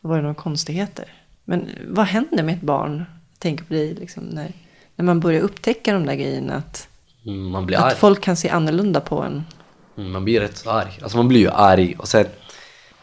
[0.01, 1.13] varit några konstigheter.
[1.45, 3.05] Men vad händer med ett barn?
[3.39, 4.53] Tänker på dig, liksom, när,
[5.01, 6.55] när man börjar upptäcka de där grejerna.
[6.57, 6.87] Att,
[7.27, 7.95] Mm, att arg.
[7.97, 9.45] folk kan se annorlunda på en.
[9.97, 10.99] Mm, Man blir rätt så arg.
[11.03, 12.27] Alltså man blir ju arg och sen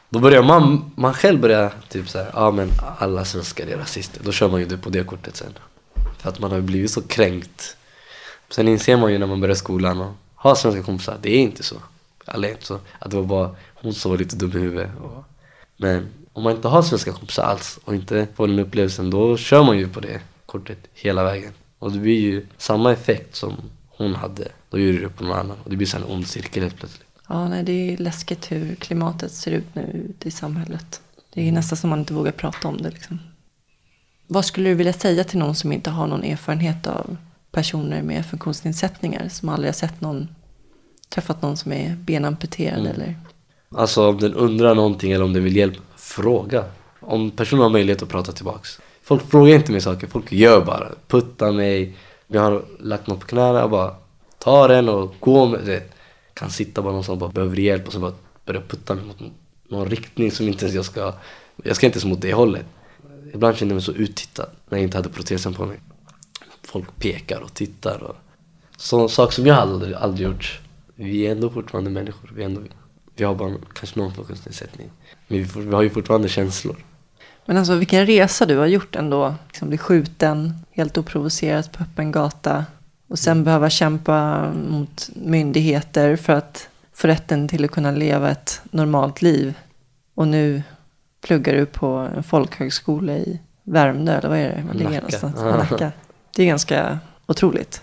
[0.10, 4.22] då börjar man, man själv börjar typ såhär, ja men alla svenskar är rasister.
[4.24, 5.54] Då kör man ju det på det kortet sen.
[6.20, 7.78] För att man har blivit så kränkt.
[8.50, 11.64] Sen inser man ju när man börjar skolan och har svenska kompisar, det är inte
[11.64, 11.76] så.
[12.26, 12.80] Alla är inte så.
[13.00, 14.90] Att det var bara hon som var lite dum i huvudet.
[15.04, 15.24] Och,
[15.78, 19.64] men om man inte har svenska kompisar alls och inte får den upplevelsen, då kör
[19.64, 21.52] man ju på det kortet hela vägen.
[21.80, 23.54] Och det blir ju samma effekt som
[23.90, 24.48] hon hade.
[24.70, 25.58] Då gör du det på någon annan.
[25.64, 27.08] Och det blir så en ond cirkel helt plötsligt.
[27.30, 31.02] Ja, nej, det är läskigt hur klimatet ser ut nu ute i samhället.
[31.34, 32.90] Det är nästan som man inte vågar prata om det.
[32.90, 33.20] Liksom.
[34.28, 37.18] Vad skulle du vilja säga till någon som inte har någon erfarenhet av
[37.52, 39.30] personer med funktionsnedsättningar?
[39.30, 40.28] Som aldrig har sett någon,
[41.10, 42.92] träffat någon som är benamputerad Mm.
[42.92, 43.16] eller?
[43.76, 46.66] Alltså om den undrar någonting eller om den vill hjälp, fråga.
[47.00, 48.80] Om personen har möjlighet att prata tillbaks.
[49.08, 50.92] Folk frågar inte mig saker, folk gör bara.
[51.08, 51.98] Puttar mig,
[52.28, 53.96] jag har lagt något på knäna och bara
[54.40, 55.84] tar den och går med det.
[56.34, 58.14] Kan sitta bara någonstans och bara behöver hjälp och så bara
[58.46, 59.18] börjar putta mig mot
[59.70, 61.14] någon riktning som inte ens jag ska,
[61.64, 62.66] jag ska inte ens mot det hållet.
[63.34, 65.80] Ibland kände jag mig så uttittad när jag inte hade protesen på mig.
[66.64, 68.16] Folk pekar och tittar och
[68.78, 70.60] sån sak som jag aldrig, aldrig gjort.
[70.96, 72.32] Vi är ändå fortfarande människor.
[72.36, 72.62] Vi, är ändå,
[73.16, 74.92] vi har bara kanske någon funktionsnedsättning.
[75.28, 76.78] Men vi, får, vi har ju fortfarande känslor.
[77.48, 79.36] Men alltså vilken resa du har gjort ändå.
[79.48, 82.66] Liksom bli skjuten helt oprovocerat på öppen gata.
[83.08, 88.62] Och sen behöva kämpa mot myndigheter för att få rätten till att kunna leva ett
[88.72, 89.54] normalt liv.
[90.16, 90.64] Och nu
[91.22, 94.64] pluggar du på en folkhögskola i Värmdö, eller vad är det?
[94.68, 95.02] Var ligger Nacka.
[95.02, 95.70] någonstans?
[95.70, 95.92] Nacka.
[96.36, 97.82] Det är ganska otroligt.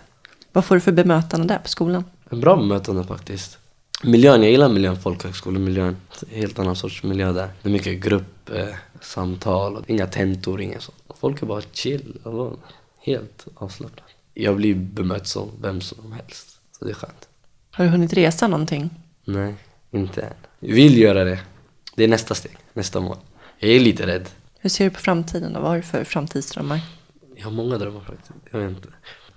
[0.52, 2.04] Vad får du för bemötande där på skolan?
[2.30, 3.58] En bra bemötande faktiskt.
[4.06, 5.96] Miljön, jag gillar miljön, folkhögskolemiljön.
[6.30, 7.48] Helt annan sorts miljö där.
[7.62, 10.98] Det är mycket grupp, eh, inga tentor, inga sånt.
[11.20, 12.18] Folk är bara chill,
[13.00, 14.02] helt avslappnade.
[14.34, 17.28] Jag blir bemött som vem som helst, så det är skönt.
[17.70, 18.90] Har du hunnit resa någonting?
[19.24, 19.54] Nej,
[19.90, 20.34] inte än.
[20.60, 21.40] Jag vill göra det.
[21.96, 23.16] Det är nästa steg, nästa mål.
[23.58, 24.28] Jag är lite rädd.
[24.58, 25.60] Hur ser du på framtiden då?
[25.60, 26.80] Vad har du för framtidsdrömmar?
[27.36, 28.30] Jag har många drömmar faktiskt.
[28.50, 28.88] Jag vet inte.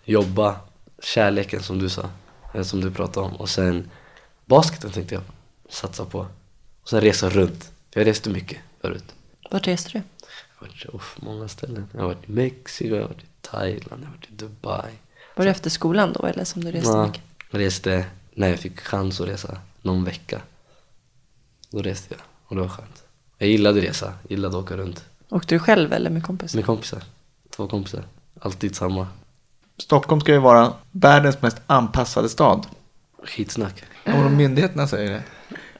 [0.05, 0.55] Jobba,
[1.03, 2.09] kärleken som du sa,
[2.53, 3.35] eller som du pratade om.
[3.35, 3.89] Och sen
[4.47, 5.23] basketen tänkte jag
[5.69, 6.19] satsa på.
[6.81, 7.71] Och sen resa runt.
[7.93, 9.03] Jag reste mycket förut.
[9.51, 9.97] Vart reste du?
[10.59, 11.87] Jag har varit på många ställen.
[11.93, 14.91] Jag har varit i Mexiko, jag har varit i Thailand, jag har varit i Dubai.
[15.35, 17.21] Var det efter skolan då eller som du reste Ja, mycket?
[17.51, 20.41] jag reste när jag fick chans att resa någon vecka.
[21.69, 23.03] Då reste jag och det var skönt.
[23.37, 25.03] Jag gillade resa, gillade att åka runt.
[25.29, 26.57] Åkte du själv eller med kompisar?
[26.57, 27.03] Med kompisar.
[27.49, 28.03] Två kompisar.
[28.39, 29.07] Alltid samma.
[29.77, 32.67] Stockholm ska ju vara världens mest anpassade stad.
[33.23, 33.83] Skitsnack.
[34.13, 35.23] Om myndigheterna säger det.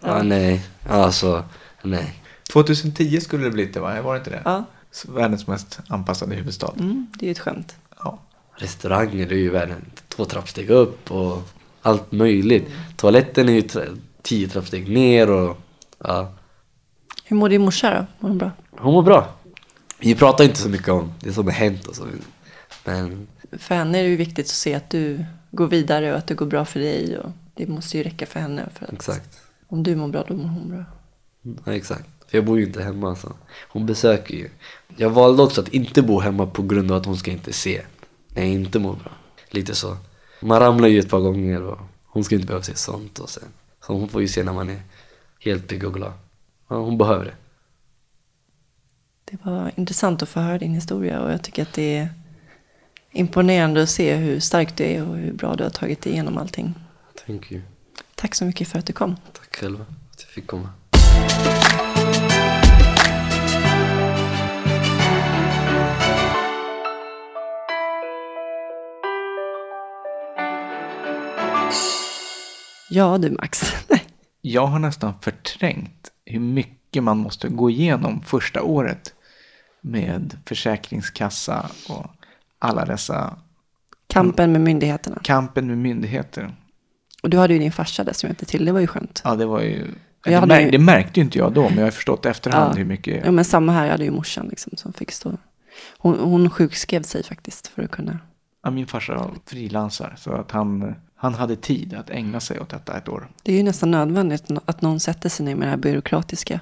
[0.01, 0.65] Ja, nej.
[0.89, 1.43] Alltså,
[1.81, 2.21] nej.
[2.53, 4.01] 2010 skulle det bli det va?
[4.01, 4.41] Var det inte det?
[4.45, 4.63] Ja,
[5.07, 6.73] Världens mest anpassade huvudstad.
[6.79, 7.75] mm, det är ju ett skämt.
[8.03, 8.19] Ja.
[8.55, 9.85] Restauranger, är ju världen.
[10.07, 11.41] Två trappsteg upp och
[11.81, 12.67] allt möjligt.
[12.95, 15.57] Toaletten är ju tra- tio trappsteg ner och
[16.03, 16.33] ja.
[17.25, 18.05] Hur mår din morsa då?
[18.19, 18.51] Mår hon bra?
[18.71, 19.33] Hon mår bra.
[19.99, 22.05] Vi pratar inte så mycket om det som har hänt och så.
[22.85, 26.27] Men För henne är det ju viktigt att se att du går vidare och att
[26.27, 27.17] det går bra för dig.
[27.17, 28.69] Och det måste ju räcka för henne.
[28.73, 29.41] För att exakt.
[29.67, 30.83] Om du mår bra, då mår hon bra.
[31.65, 32.09] Ja, exakt.
[32.27, 33.33] För jag bor ju inte hemma så.
[33.69, 34.49] Hon besöker ju.
[34.97, 37.81] Jag valde också att inte bo hemma på grund av att hon ska inte se
[38.29, 39.11] när jag inte mår bra.
[39.49, 39.97] Lite så.
[40.41, 43.43] Man ramlar ju ett par gånger och hon ska inte behöva se sånt och sen.
[43.85, 44.81] Så hon får ju se när man är
[45.39, 46.13] helt pigg och glad.
[46.69, 47.35] Ja, hon behöver det.
[49.25, 52.09] Det var intressant att få höra din historia och jag tycker att det är
[53.11, 56.37] imponerande att se hur stark du är och hur bra du har tagit dig igenom
[56.37, 56.73] allting.
[57.27, 57.61] Thank you.
[58.15, 59.15] Tack så mycket för att du kom.
[59.33, 60.69] Tack själva att jag fick komma.
[72.89, 73.73] Ja du Max.
[74.41, 79.13] Jag har nästan förträngt hur mycket man måste gå igenom första året
[79.81, 82.05] med försäkringskassa och
[82.59, 83.39] alla dessa
[84.07, 85.19] Kampen med myndigheterna.
[85.23, 86.55] kampen med myndigheter.
[87.23, 88.65] Och du hade ju din farsa där som hjälpte till.
[88.65, 89.21] Det var ju skönt.
[89.23, 89.85] Ja, det var ju...
[90.23, 92.77] Det, mär, ju- det märkte ju inte jag då, men jag har förstått efterhand Ja.
[92.77, 93.25] hur mycket...
[93.25, 93.83] Ja men samma här.
[93.85, 95.37] Jag hade ju morsan liksom som fick stå.
[95.97, 98.19] Hon, hon sjukskrev sig faktiskt för att kunna.
[98.63, 102.97] Ja, min farsa frilansar, så att han, han hade tid att ägna sig åt detta
[102.97, 103.27] ett år.
[103.43, 106.59] Det är ju nästan nödvändigt att någon sätter sig ner med det här byråkratiska.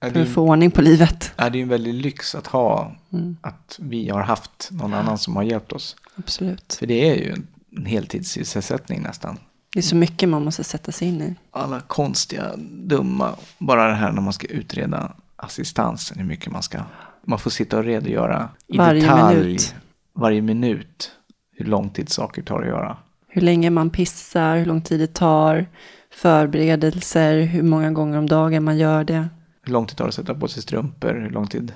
[0.00, 1.32] För är att få ordning på livet.
[1.36, 4.94] ja, det är ju en väldig lyx att ha, Mm, att vi har haft någon
[4.94, 5.96] annan som har hjälpt oss.
[6.16, 6.76] absolut.
[6.78, 7.46] För det är ju en,
[7.76, 9.38] en heltidssysselsättning nästan.
[9.76, 11.34] Det är så mycket man måste sätta sig in i.
[11.50, 16.78] alla konstiga, dumma, bara det här när man ska utreda assistansen, hur mycket man ska,
[17.24, 19.74] man får sitta och redogöra i Varje detalj, minut.
[20.12, 21.10] varje minut,
[21.52, 22.96] hur lång tid saker tar att göra.
[23.28, 25.66] Hur länge man pissar, hur lång tid det tar,
[26.10, 29.28] förberedelser, hur många gånger om dagen man gör det.
[29.62, 31.72] Hur lång tid tar det att sätta på sig strumpor, hur lång tid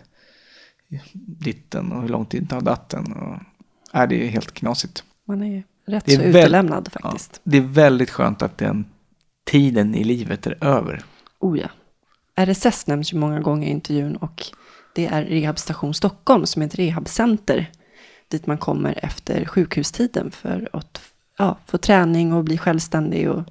[1.15, 3.13] ditten och hur lång tid tar datten.
[3.13, 3.35] Och,
[4.01, 5.05] äh, det är helt knasigt.
[5.27, 7.41] Man är rätt Det är så utelämnad Ja, faktiskt.
[7.45, 8.85] det är väldigt skönt att den
[9.47, 11.03] tiden i livet är över.
[11.39, 11.69] Oh ja.
[12.45, 14.47] RSS nämns ju många gånger i intervjun och
[14.95, 17.71] det är Rehabstation Stockholm som är ett rehabcenter
[18.29, 21.01] dit man kommer efter sjukhustiden för att
[21.39, 23.45] ja, få träning och bli självständig och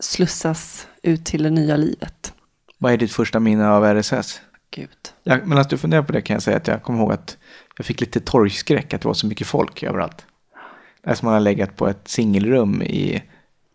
[0.00, 2.34] slussas ut till det nya livet.
[2.78, 4.40] Vad är ditt första minne av RSS?
[4.70, 4.88] Gud.
[5.22, 7.36] Ja, men att du funderar på det kan jag säga att jag kommer ihåg att
[7.76, 10.26] jag fick lite torgskräck att det var så mycket folk överallt.
[11.08, 13.22] Det är som man har legat på ett singelrum i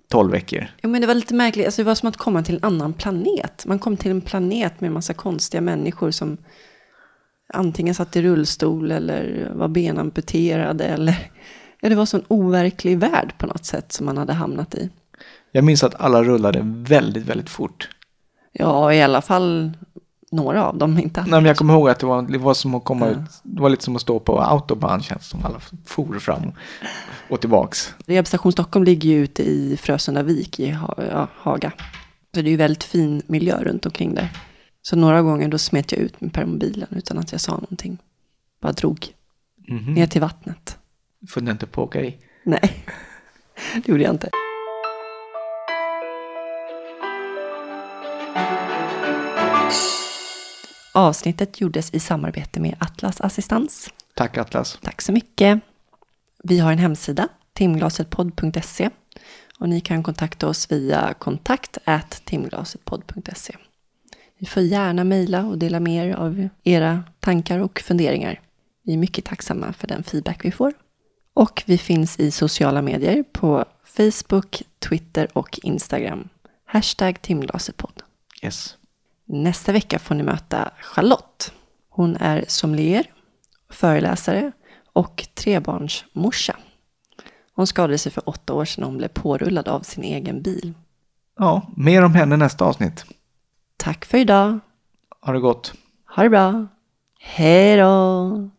[0.09, 0.67] tolv veckor.
[0.83, 1.65] Jo, men det var lite märkligt.
[1.65, 3.65] Alltså, det var som att komma till en annan planet.
[3.65, 6.37] Man kom till en planet med en massa konstiga människor som
[7.53, 10.83] antingen satt i rullstol eller var benamputerade.
[10.83, 11.31] Eller,
[11.81, 14.89] ja, det var så en overklig värld på något sätt som man hade hamnat i.
[15.51, 17.89] Jag minns att alla rullade väldigt, väldigt fort.
[18.51, 19.71] Ja, i alla fall
[20.33, 21.31] några av dem, inte alla.
[21.31, 23.11] Nej, men jag kommer ihåg att det var, det var som att komma Ja.
[23.11, 25.45] ut, det var lite som att stå på autobahn känns som.
[25.45, 26.51] Alla for fram
[27.29, 27.93] och tillbaks.
[28.05, 30.69] Rehabstation Stockholm ligger ju ute i Frösundavik i
[31.37, 31.71] Haga.
[32.35, 34.29] Så det är ju väldigt fin miljö runt omkring där.
[34.81, 37.97] Så några gånger då smet jag ut med permobilen utan att jag sa någonting.
[38.61, 39.07] Bara drog
[39.67, 39.93] Mhm.
[39.93, 40.77] ner till vattnet.
[41.29, 42.17] Funderar inte på åka i.
[42.45, 42.85] Nej,
[43.75, 44.29] det gjorde jag inte.
[50.95, 53.89] Avsnittet gjordes i samarbete med Atlas Assistans.
[54.13, 54.79] Tack Atlas.
[54.81, 55.59] Tack så mycket.
[56.43, 58.89] Vi har en hemsida, timglasetpodd.se
[59.59, 61.77] och ni kan kontakta oss via kontakt
[62.25, 63.55] timglasetpodd.se.
[64.39, 68.41] Ni får gärna mejla och dela med er av era tankar och funderingar.
[68.83, 70.73] Vi är mycket tacksamma för den feedback vi får.
[71.33, 76.29] Och vi finns i sociala medier på Facebook, Twitter och Instagram.
[76.65, 78.03] Hashtag timglasetpodd.
[78.43, 78.77] Yes.
[79.25, 81.51] Nästa vecka får ni möta Charlotte.
[81.89, 83.05] Hon är sommelier,
[83.69, 84.51] föreläsare
[84.93, 86.55] och trebarnsmorsa.
[87.55, 90.73] Hon skadade sig för åtta år sedan hon blev pårullad av sin egen bil.
[91.39, 93.05] Ja, mer om henne nästa avsnitt.
[93.77, 94.59] Tack för idag.
[95.21, 95.73] Ha det gott.
[96.15, 96.67] Ha det bra.
[97.19, 98.49] Hej då.